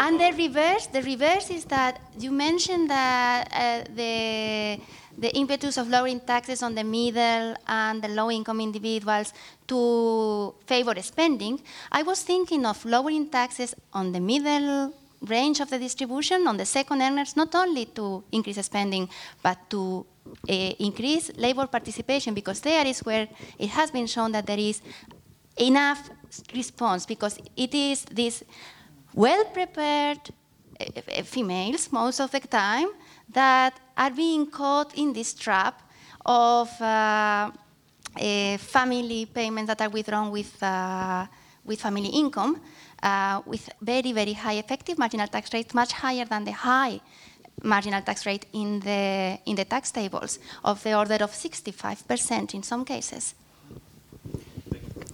[0.00, 4.80] and the reverse, the reverse is that you mentioned that uh, the
[5.16, 9.32] the impetus of lowering taxes on the middle and the low-income individuals
[9.66, 11.60] to favor spending.
[11.92, 14.92] I was thinking of lowering taxes on the middle
[15.22, 19.08] range of the distribution, on the second earners, not only to increase spending,
[19.42, 20.04] but to
[20.48, 24.82] uh, increase labor participation, because there is where it has been shown that there is
[25.56, 26.10] enough
[26.54, 28.42] response, because it is this
[29.14, 30.18] well-prepared
[30.80, 32.88] uh, uh, females most of the time
[33.28, 35.82] that are being caught in this trap
[36.24, 37.50] of uh,
[38.20, 41.26] uh, family payments that are withdrawn with, uh,
[41.64, 42.60] with family income
[43.04, 47.00] uh, with very, very high effective marginal tax rates, much higher than the high
[47.62, 52.62] marginal tax rate in the, in the tax tables of the order of 65% in
[52.62, 53.34] some cases.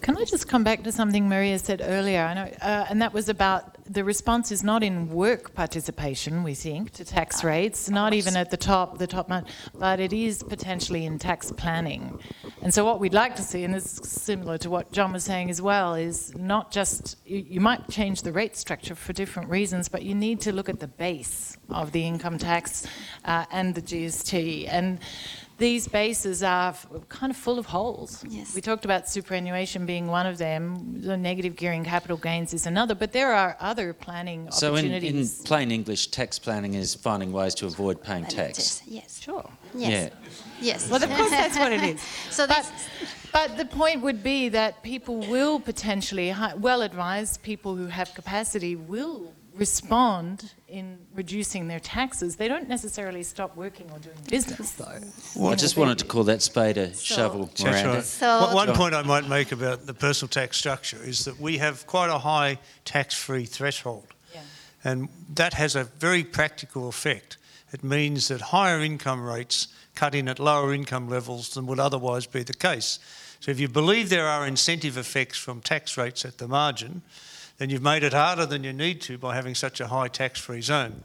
[0.01, 2.23] Can I just come back to something Maria said earlier?
[2.23, 6.55] I know, uh, and that was about the response is not in work participation, we
[6.55, 9.45] think, to tax rates, not even at the top, the top, mon-
[9.75, 12.19] but it is potentially in tax planning.
[12.63, 15.25] And so, what we'd like to see, and this is similar to what John was
[15.25, 19.51] saying as well, is not just you, you might change the rate structure for different
[19.51, 22.87] reasons, but you need to look at the base of the income tax
[23.27, 24.67] uh, and the GST.
[24.71, 25.01] And
[25.61, 28.25] these bases are f- kind of full of holes.
[28.29, 28.55] Yes.
[28.57, 32.95] We talked about superannuation being one of them, the negative gearing capital gains is another,
[33.03, 35.43] but there are other planning So in, in opportunities.
[35.51, 38.83] plain English, tax planning is finding ways to avoid paying tax.
[38.87, 39.21] Yes.
[39.21, 39.49] Sure.
[39.75, 40.13] Yes.
[40.61, 40.91] Yes.
[40.91, 42.01] Well, of course, that's what it is.
[42.31, 42.65] So But,
[43.33, 48.09] but the point would be that people will potentially, hi- well advised people who have
[48.15, 52.37] capacity will respond in reducing their taxes.
[52.37, 54.99] They don't necessarily stop working or doing business, though.
[55.47, 57.89] I just wanted to call that spade a shovel, That's Miranda.
[57.91, 58.05] right.
[58.05, 61.59] So- One- One point I might make about the personal tax structure is that we
[61.59, 64.07] have quite a high tax-free threshold.
[64.35, 64.41] Yeah.
[64.83, 67.37] And that has a very practical effect.
[67.73, 72.27] It means that higher income rates cut in at lower income levels than would otherwise
[72.27, 72.99] be the case.
[73.41, 77.03] So if you believe there are incentive effects from tax rates at the margin,
[77.61, 80.63] then you've made it harder than you need to by having such a high tax-free
[80.63, 81.03] zone.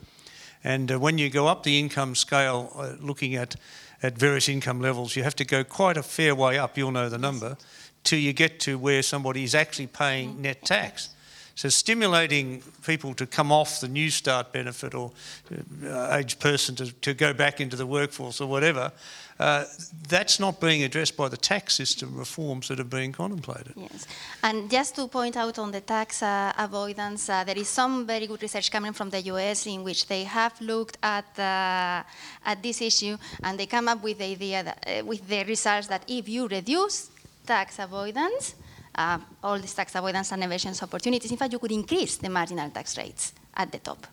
[0.63, 3.57] And uh, when you go up the income scale, uh, looking at,
[4.01, 7.09] at various income levels, you have to go quite a fair way up, you'll know
[7.09, 7.57] the number,
[8.05, 11.09] till you get to where somebody is actually paying net tax.
[11.55, 15.11] So stimulating people to come off the Newstart benefit or
[15.85, 18.93] uh, aged person to, to go back into the workforce or whatever,
[19.39, 19.65] uh,
[20.07, 23.73] that's not being addressed by the tax system reforms that are being contemplated.
[23.75, 24.07] Yes,
[24.43, 28.27] and just to point out on the tax uh, avoidance, uh, there is some very
[28.27, 32.03] good research coming from the US in which they have looked at uh,
[32.45, 35.87] at this issue and they come up with the idea that, uh, with the research
[35.87, 37.09] that if you reduce
[37.45, 38.55] tax avoidance,
[39.43, 42.97] all these tax avoidance and evasion opportunities, in fact, you could increase the marginal tax
[42.97, 44.07] rates at the top.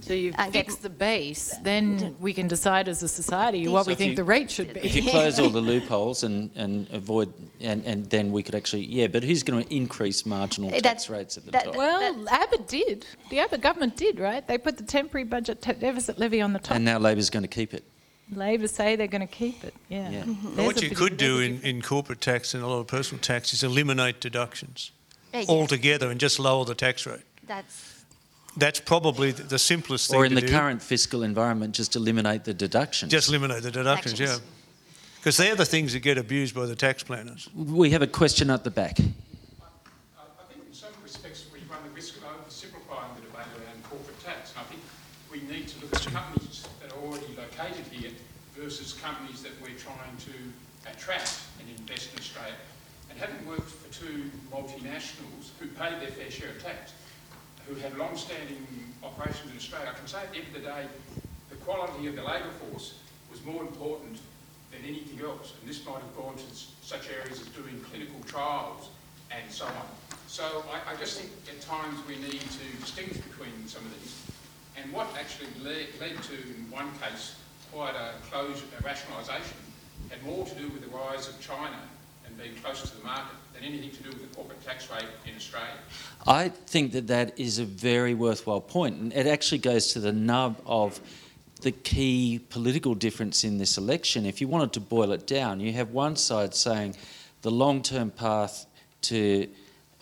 [0.00, 3.86] So you And get- fix the base, then we can decide as a society what
[3.86, 4.80] we So if think you- the rate should be.
[4.80, 5.00] If be.
[5.00, 9.08] you close all the loopholes and, and avoid, and, and then we could actually, yeah,
[9.08, 11.76] but who's going to increase marginal Uh, tax rates at the that- top?
[11.76, 13.04] Well, Abbott did.
[13.30, 14.46] The Abbott government did, right?
[14.46, 16.76] They put the temporary budget ta- deficit levy on the top.
[16.76, 17.84] and now Labor's going to keep it.
[18.32, 19.74] Labor say they're going to keep it.
[19.88, 20.08] Yeah.
[20.08, 20.22] Yeah.
[20.26, 22.78] There's what a you bit- could do there's in, in corporate tax and a lot
[22.78, 24.92] of personal tax is eliminate deductions
[25.34, 27.22] Uh, yes, altogether and just lower the tax rate.
[27.46, 27.89] that's
[28.56, 30.52] That's probably the the simplest thing Or in to the do.
[30.52, 33.12] current fiscal environment, just eliminate the deductions.
[33.12, 34.38] Just eliminate the deductions, yeah.
[35.16, 37.48] Because they're the things that get abused by the tax planners.
[37.54, 38.98] We have a question at the back.
[38.98, 43.84] I I think in some respects we run the risk of oversimplifying the debate around
[43.88, 44.52] corporate tax.
[44.56, 44.82] And I think
[45.30, 48.10] we need to look at companies that are already located here
[48.56, 50.34] versus companies that we're trying to
[50.90, 52.56] attract and invest in Australia.
[53.10, 56.92] And having worked for two multinationals who paid their fair share of tax,
[57.70, 58.66] who had long-standing
[59.02, 60.84] operations in Australia, I can say at the end of the day,
[61.50, 62.98] the quality of the labour force
[63.30, 64.18] was more important
[64.72, 65.54] than anything else.
[65.60, 66.44] And this might have gone to
[66.82, 68.90] such areas as doing clinical trials
[69.30, 69.86] and so on.
[70.26, 74.18] So I, I just think at times we need to distinguish between some of these.
[74.76, 77.36] And what actually led, led to, in one case,
[77.70, 79.58] quite a a rationalisation,
[80.08, 81.78] had more to do with the rise of China
[82.30, 85.04] and being closer to the market than anything to do with the corporate tax rate
[85.26, 85.68] in Australia.
[86.26, 90.12] I think that that is a very worthwhile point, and it actually goes to the
[90.12, 91.00] nub of
[91.62, 94.24] the key political difference in this election.
[94.24, 96.96] If you wanted to boil it down, you have one side saying
[97.42, 98.66] the long-term path
[99.02, 99.48] to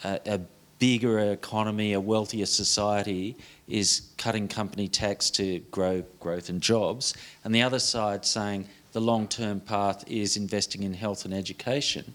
[0.05, 0.41] a, a
[0.79, 7.15] bigger economy, a wealthier society, is cutting company tax to grow growth and jobs,
[7.45, 12.15] and the other side saying the long-term path is investing in health and education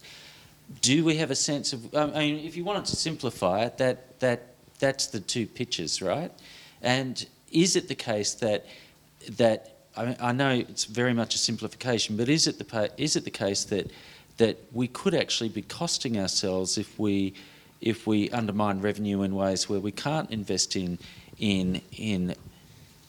[0.82, 1.94] do we have a sense of?
[1.96, 6.32] I mean, if you wanted to simplify it, that that that's the two pictures, right?
[6.82, 8.66] And is it the case that
[9.38, 13.16] that I, mean, I know it's very much a simplification, but is it the is
[13.16, 13.92] it the case that
[14.38, 17.34] that we could actually be costing ourselves if we
[17.82, 20.98] if we undermine revenue in ways where we can't invest in
[21.40, 22.36] in in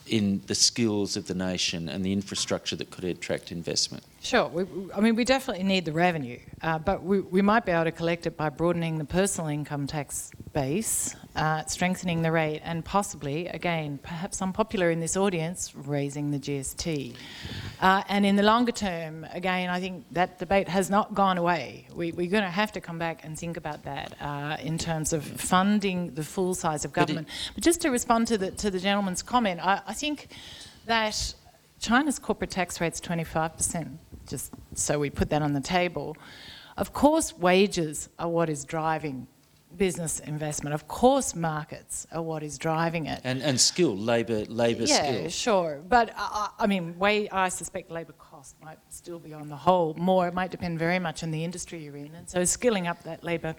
[0.07, 4.05] in the skills of the nation and the infrastructure that could attract investment?
[4.21, 4.49] Sure.
[4.49, 7.85] We, I mean, we definitely need the revenue, uh, but we, we might be able
[7.85, 12.85] to collect it by broadening the personal income tax base, uh, strengthening the rate, and
[12.85, 17.17] possibly, again, perhaps unpopular in this audience, raising the GST.
[17.81, 21.89] Uh, and in the longer term, again, I think that debate has not gone away.
[21.93, 25.13] We, we're going to have to come back and think about that uh, in terms
[25.13, 27.29] of funding the full size of But it- government.
[27.55, 30.29] But just to respond to the, to the gentleman's comment, I, I think
[30.87, 31.35] that
[31.81, 36.17] China's corporate tax rate's 25%, just so we put that on the table.
[36.77, 39.27] Of course, wages are what is driving
[39.77, 40.75] business investment.
[40.75, 43.21] Of course, markets are what is driving it.
[43.25, 45.29] And and skill, labour labour yeah, skill.
[45.29, 45.83] sure.
[45.89, 49.95] But uh, I mean, way, I suspect labour cost might still be on the whole
[49.95, 50.29] more.
[50.29, 52.15] It might depend very much on the industry you're in.
[52.15, 53.55] And so skilling up that labour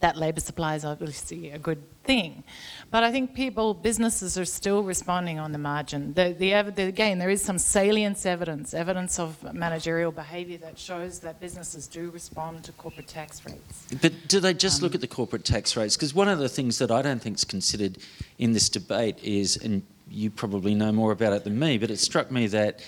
[0.00, 2.44] that labour supply is obviously a good thing.
[2.90, 6.12] But I think people, businesses are still responding on the margin.
[6.14, 11.20] The, the, the, again, there is some salience evidence, evidence of managerial behaviour that shows
[11.20, 13.86] that businesses do respond to corporate tax rates.
[14.02, 15.96] But do they just look um, at the corporate tax rates?
[15.96, 17.98] Because one of the things that I don't think is considered
[18.38, 21.98] in this debate is, and you probably know more about it than me, but it
[21.98, 22.80] struck me that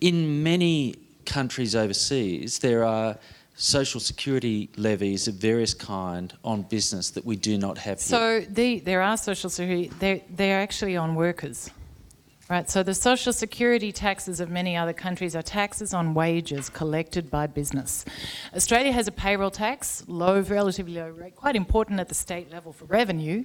[0.00, 3.16] in many countries overseas, there are
[3.56, 8.18] social security levies of various kind on business that we do not have here.
[8.18, 11.70] So the, there are social security, they're, they're actually on workers.
[12.48, 17.28] Right, so the social security taxes of many other countries are taxes on wages collected
[17.28, 18.04] by business.
[18.54, 22.72] Australia has a payroll tax, low, relatively low rate, quite important at the state level
[22.72, 23.42] for revenue.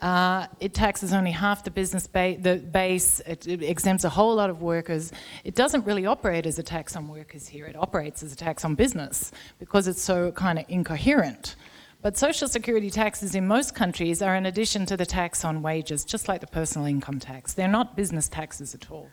[0.00, 3.20] Uh, it taxes only half the business ba- the base.
[3.26, 5.12] It, it exempts a whole lot of workers.
[5.44, 7.66] It doesn't really operate as a tax on workers here.
[7.66, 11.56] It operates as a tax on business because it's so kind of incoherent.
[12.02, 16.02] But social security taxes in most countries are in addition to the tax on wages,
[16.04, 17.52] just like the personal income tax.
[17.52, 19.10] They're not business taxes at all.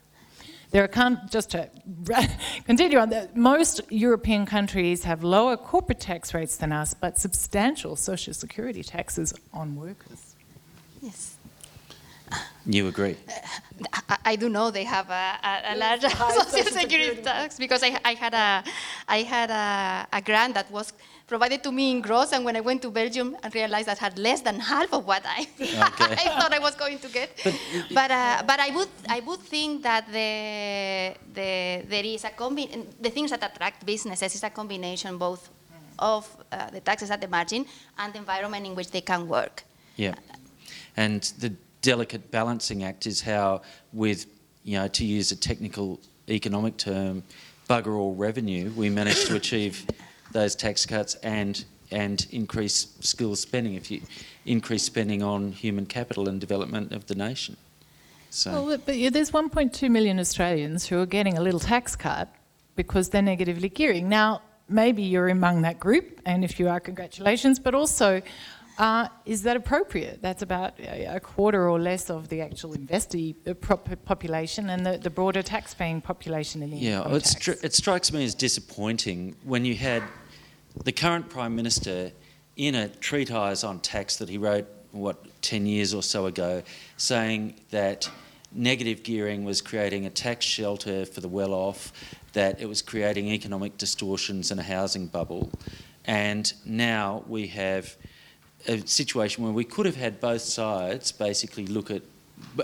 [0.71, 1.69] There are just to
[2.65, 3.09] continue on.
[3.09, 8.83] The, most European countries have lower corporate tax rates than us, but substantial social security
[8.83, 10.26] taxes on workers.
[11.07, 11.21] Yes.
[12.65, 13.15] you agree?
[14.09, 16.01] I, I do know they have a, a, a large
[16.57, 18.63] social security tax because I, I had a
[19.07, 20.91] I had a, a grant that was
[21.27, 24.17] provided to me in gross, and when I went to Belgium, I realized that had
[24.17, 27.29] less than half of what I, I thought I was going to get.
[27.99, 30.31] But uh, but I would I would think that the
[31.39, 31.49] the
[31.87, 35.49] there is a combi- the things that attract businesses is a combination both
[35.99, 37.65] of uh, the taxes at the margin
[37.97, 39.63] and the environment in which they can work.
[39.95, 40.15] Yeah.
[40.97, 43.61] And the delicate balancing act is how,
[43.93, 44.25] with,
[44.63, 47.23] you know, to use a technical economic term,
[47.69, 49.85] bugger all revenue, we manage to achieve
[50.31, 54.01] those tax cuts and and increase skills spending if you
[54.45, 57.55] increase spending on human capital and development of the nation.
[58.29, 62.27] So Well, but yeah, there's 1.2 million Australians who are getting a little tax cut
[62.75, 64.09] because they're negatively gearing.
[64.09, 67.57] Now, maybe you're among that group, and if you are, congratulations.
[67.57, 68.21] But also,
[68.77, 70.21] uh, is that appropriate?
[70.21, 73.53] That's about a quarter or less of the actual investee uh,
[74.05, 77.35] population and the, the broader tax-paying population in the Yeah, well, it, tax.
[77.35, 80.03] stri- it strikes me as disappointing when you had
[80.83, 82.11] the current Prime Minister
[82.55, 86.61] in a treatise on tax that he wrote, what, 10 years or so ago,
[86.97, 88.09] saying that
[88.51, 91.91] negative gearing was creating a tax shelter for the well off,
[92.33, 95.51] that it was creating economic distortions and a housing bubble.
[96.05, 97.95] And now we have
[98.67, 102.01] a situation where we could have had both sides basically look at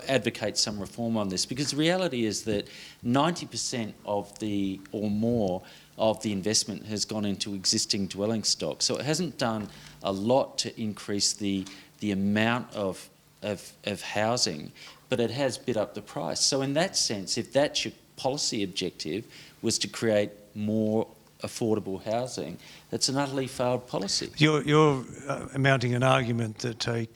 [0.07, 2.67] advocate some reform on this because the reality is that
[3.05, 5.61] 90% of the or more
[5.97, 8.81] of the investment has gone into existing dwelling stock.
[8.81, 9.69] So it hasn't done
[10.03, 11.65] a lot to increase the
[11.99, 13.09] the amount of
[13.41, 14.71] of, of housing
[15.09, 16.39] but it has bid up the price.
[16.39, 19.25] So in that sense if that's your policy objective
[19.61, 21.07] was to create more
[21.43, 22.57] affordable housing
[22.89, 27.07] that's an utterly failed policy You're, you're uh, mounting an argument that a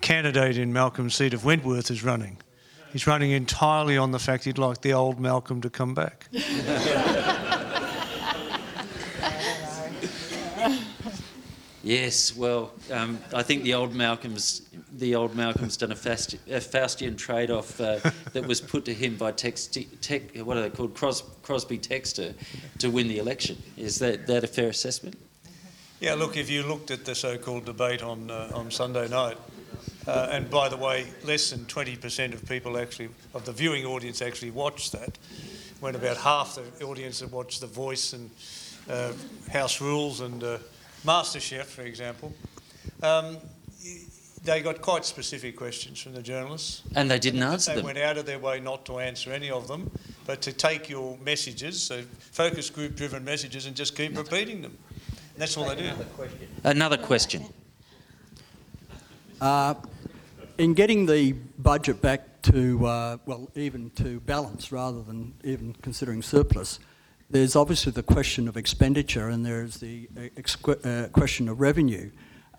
[0.00, 2.38] candidate in Malcolm's seat of Wentworth is running.
[2.92, 6.28] He's running entirely on the fact he'd like the old Malcolm to come back.
[11.86, 14.62] Yes, well, um, I think the old Malcolm's
[14.92, 18.00] the old Malcolm's done a, fast, a Faustian trade-off uh,
[18.32, 22.34] that was put to him by text, tech, what are they called, Cros, Crosby Textor,
[22.78, 23.62] to win the election.
[23.76, 25.16] Is that, that a fair assessment?
[26.00, 29.36] Yeah, look, if you looked at the so-called debate on uh, on Sunday night,
[30.08, 34.22] uh, and by the way, less than 20% of people actually, of the viewing audience
[34.22, 35.18] actually watched that,
[35.78, 38.28] when about half the audience that watched The Voice and
[38.90, 39.12] uh,
[39.52, 40.58] House Rules and uh,
[41.04, 42.32] MasterChef, for example,
[43.02, 43.38] um,
[44.44, 46.82] they got quite specific questions from the journalists.
[46.94, 47.86] And they didn't answer They them.
[47.86, 49.90] went out of their way not to answer any of them,
[50.24, 54.76] but to take your messages, so focus group driven messages, and just keep repeating them.
[55.34, 55.90] And that's all they do.
[56.64, 57.44] Another question.
[59.40, 59.74] Uh,
[60.58, 66.22] in getting the budget back to, uh, well, even to balance rather than even considering
[66.22, 66.78] surplus,
[67.28, 72.10] there's obviously the question of expenditure and there's the uh, uh, question of revenue.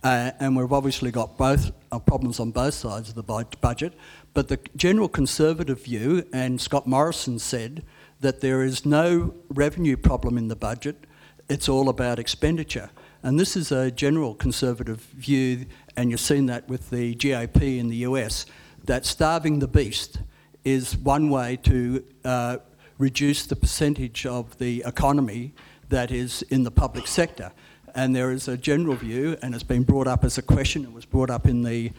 [0.04, 3.94] Uh, and we've obviously got both uh, problems on both sides of the bud- budget.
[4.34, 7.84] But the general conservative view, and Scott Morrison said
[8.20, 11.06] that there is no revenue problem in the budget,
[11.50, 12.90] it's all about expenditure.
[13.24, 15.66] And this is a general conservative view,
[15.96, 18.46] and you've seen that with the GOP in the US,
[18.84, 20.20] that starving the beast
[20.64, 22.58] is one way to uh,
[22.98, 25.54] reduce the percentage of the economy
[25.90, 27.52] that is in the public sector.
[27.96, 30.84] and there is a general view, and it's been brought up as a question.
[30.84, 31.92] It was brought up in the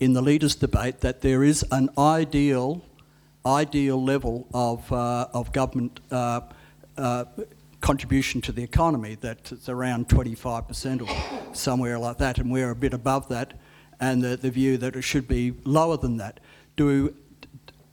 [0.00, 2.82] in the leaders' debate that there is an ideal
[3.46, 6.00] ideal level of uh, of government.
[6.10, 6.40] Uh,
[6.96, 7.24] uh,
[7.80, 12.74] contribution to the economy that it's around 25% or somewhere like that and we're a
[12.74, 13.52] bit above that
[14.00, 16.40] and the, the view that it should be lower than that
[16.76, 17.14] do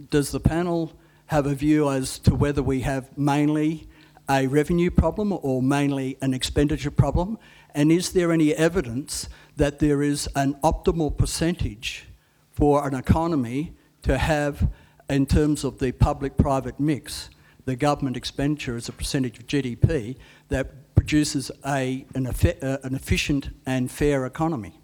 [0.10, 0.94] does the panel
[1.32, 3.88] have a view as to whether we have mainly
[4.30, 7.38] a revenue problem or mainly an expenditure problem?
[7.74, 12.06] And is there any evidence that there is an optimal percentage
[12.52, 13.72] for an economy
[14.02, 14.70] to have,
[15.10, 17.30] in terms of the public private mix,
[17.64, 20.18] the government expenditure as a percentage of GDP
[20.50, 24.81] that produces a, an, effe- uh, an efficient and fair economy?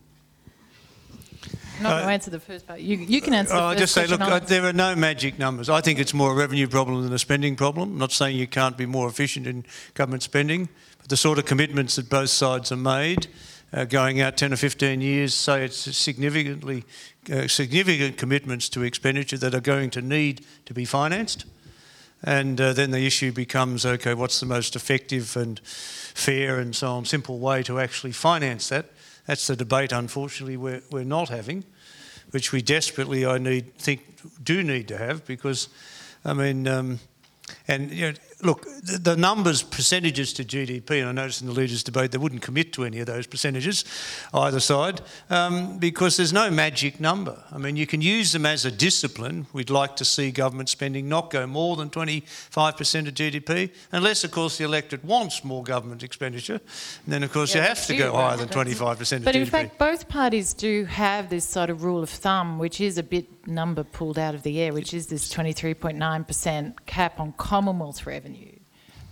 [1.77, 2.79] I'm not going Uh, to answer the first part.
[2.79, 4.19] You, you can answer the I'll first just say, question.
[4.19, 5.69] look, I'll uh, there are no magic numbers.
[5.69, 7.91] I think it's more a revenue problem than a spending problem.
[7.93, 10.69] I'm not saying you can't be more efficient in government spending,
[10.99, 13.27] but the sort of commitments that both sides are made,
[13.73, 16.83] uh, going out 10 or 15 years, say it's significantly
[17.31, 21.45] uh, significant commitments to expenditure that are going to need to be financed.
[22.23, 26.87] And uh, then the issue becomes okay, what's the most effective and fair and so
[26.93, 28.85] on, simple way to actually finance that?
[29.27, 31.65] That's the debate, unfortunately, we're, we're not having,
[32.31, 34.01] which we desperately, I need, think,
[34.43, 35.67] do need to have because,
[36.23, 36.99] I mean, um,
[37.67, 41.53] and you know, look, the, the numbers, percentages to GDP, and I noticed in the
[41.53, 43.83] leaders' debate they wouldn't commit to any of those percentages,
[44.33, 47.43] either side, um, because there's no magic number.
[47.51, 49.47] I mean, you can use them as a discipline.
[49.53, 54.31] We'd like to see government spending not go more than 25% of GDP, unless, of
[54.31, 56.59] course, the electorate wants more government expenditure.
[57.05, 59.33] And then, of course, Yeah, you have to go but higher than 25% of But
[59.33, 59.35] GDP.
[59.35, 63.03] in fact, both parties do have this sort of rule of thumb, which is a
[63.03, 68.36] bit number pulled out of the air, which is this 23.9% cap on Commonwealth revenue,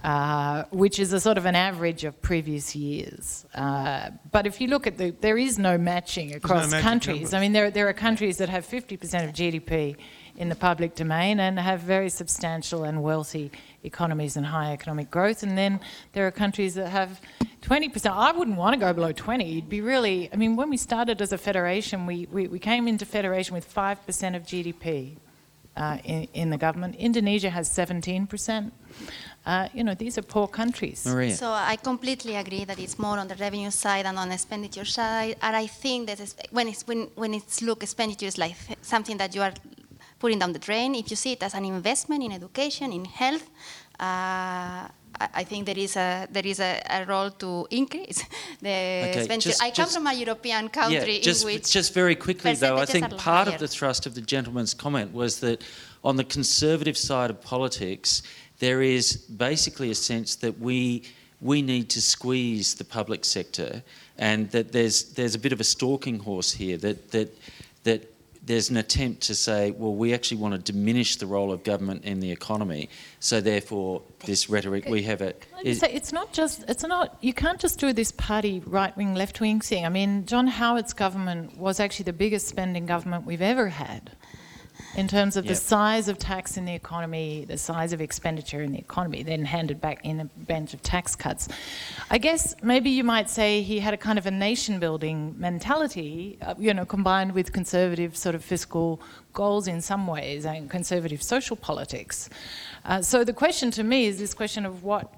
[0.06, 3.44] uh, which is a sort of an average of previous years.
[3.56, 7.16] Uh, but if you look at the, there is no matching across magic countries.
[7.16, 7.34] numbers.
[7.34, 8.94] I mean, there, there are countries that have 50%
[9.28, 9.96] of GDP
[10.38, 13.52] in the public domain and have very substantial and wealthy
[13.84, 15.42] economies and high economic growth.
[15.42, 15.80] And then
[16.14, 17.20] there are countries that have
[17.64, 18.06] 20%.
[18.12, 19.58] I wouldn't want to go below 20.
[19.58, 22.88] It'd be really, I mean, when we started as a federation, we, we, we came
[22.88, 25.18] into federation with 5% of GDP.
[25.78, 28.72] Uh, in, in the government, Indonesia has 17%.
[29.46, 31.06] Uh, you know, these are poor countries.
[31.06, 31.36] Maria.
[31.36, 34.86] So I completely agree that it's more on the revenue side and on the expenditure
[34.86, 35.36] side.
[35.42, 36.20] And I think that
[36.52, 39.54] when it's when when it's look expenditure is like something that you are
[40.20, 40.96] putting down the drain.
[40.96, 43.48] If you see it as an investment in education, in health.
[44.00, 44.88] Uh,
[45.20, 48.24] I I think there is a there is a, a role to increase
[48.62, 48.78] the
[49.18, 49.50] expenditure.
[49.50, 52.54] just- I come just- from a European country yeah, just, in which just very quickly
[52.56, 53.54] though, I think part higher.
[53.54, 55.64] of the thrust of the gentleman's comment was that
[56.04, 58.22] on the conservative side of politics,
[58.60, 61.04] there is basically a sense that we
[61.42, 63.84] we need to squeeze the public sector,
[64.18, 67.38] and that there's there's a bit of a stalking horse here that that
[67.84, 68.12] that
[68.46, 72.04] there's an attempt to say, well, we actually want to diminish the role of government
[72.06, 72.90] in the economy.
[73.20, 75.44] So therefore, this rhetoric we have it.
[75.64, 79.42] Say, it's not just, it's not, you can't just do this party right wing, left
[79.42, 79.84] wing thing.
[79.86, 84.12] I mean, John Howard's government was actually the biggest spending government we've ever had
[84.96, 85.50] in terms of Yep.
[85.54, 89.46] the size of tax in the economy, the size of expenditure in the economy, then
[89.46, 91.48] handed back in a bunch of tax cuts.
[92.10, 96.38] I guess maybe you might say he had a kind of a nation building mentality,
[96.42, 99.02] uh, you know, combined with conservative sort of fiscal
[99.34, 102.30] goals in some ways and conservative social politics.
[102.86, 105.14] Uh, so the question to me is this question of what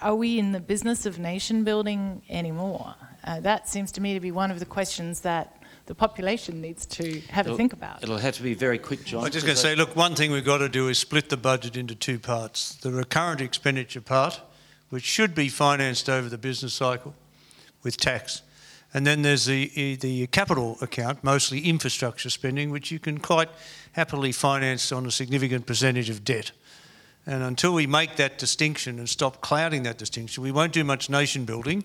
[0.00, 2.94] are we in the business of nation building anymore?
[3.24, 5.59] Uh, that seems to me to be one of the questions that
[5.90, 8.00] the population needs to have a It'll- think about.
[8.00, 9.24] It'll have to be very quick, John.
[9.24, 11.36] I'm just going to say, look, one thing we've got to do is split the
[11.36, 12.76] budget into two parts.
[12.76, 14.40] The recurrent expenditure part,
[14.90, 17.16] which should be financed over the business cycle
[17.82, 18.42] with tax.
[18.94, 23.48] And then there's the, eh, the capital account, mostly infrastructure spending, which you can quite
[23.94, 26.52] happily finance on a significant percentage of debt.
[27.26, 31.10] And until we make that distinction and stop clouding that distinction, we won't do much
[31.10, 31.82] nation building.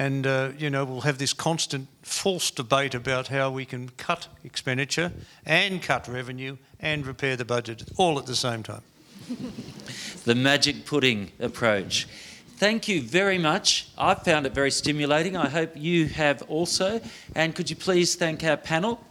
[0.00, 4.28] And, uh, you know, we'll have this constant false debate about how we can cut
[4.44, 5.12] expenditure
[5.44, 8.80] and cut revenue and repair the budget all at the same time.
[10.24, 12.08] the magic pudding approach.
[12.56, 13.90] Thank you very much.
[13.98, 15.36] I've found it very stimulating.
[15.36, 17.02] I hope you have also.
[17.34, 19.04] And could you please thank our panel?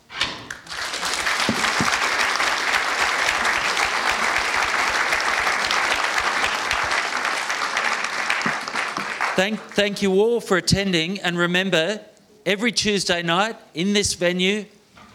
[9.40, 11.22] Thank, thank you all for attending.
[11.22, 12.02] And remember,
[12.46, 14.66] every Tuesday night in this venue,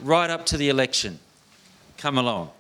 [0.01, 1.19] right up to the election.
[1.99, 2.51] Come along.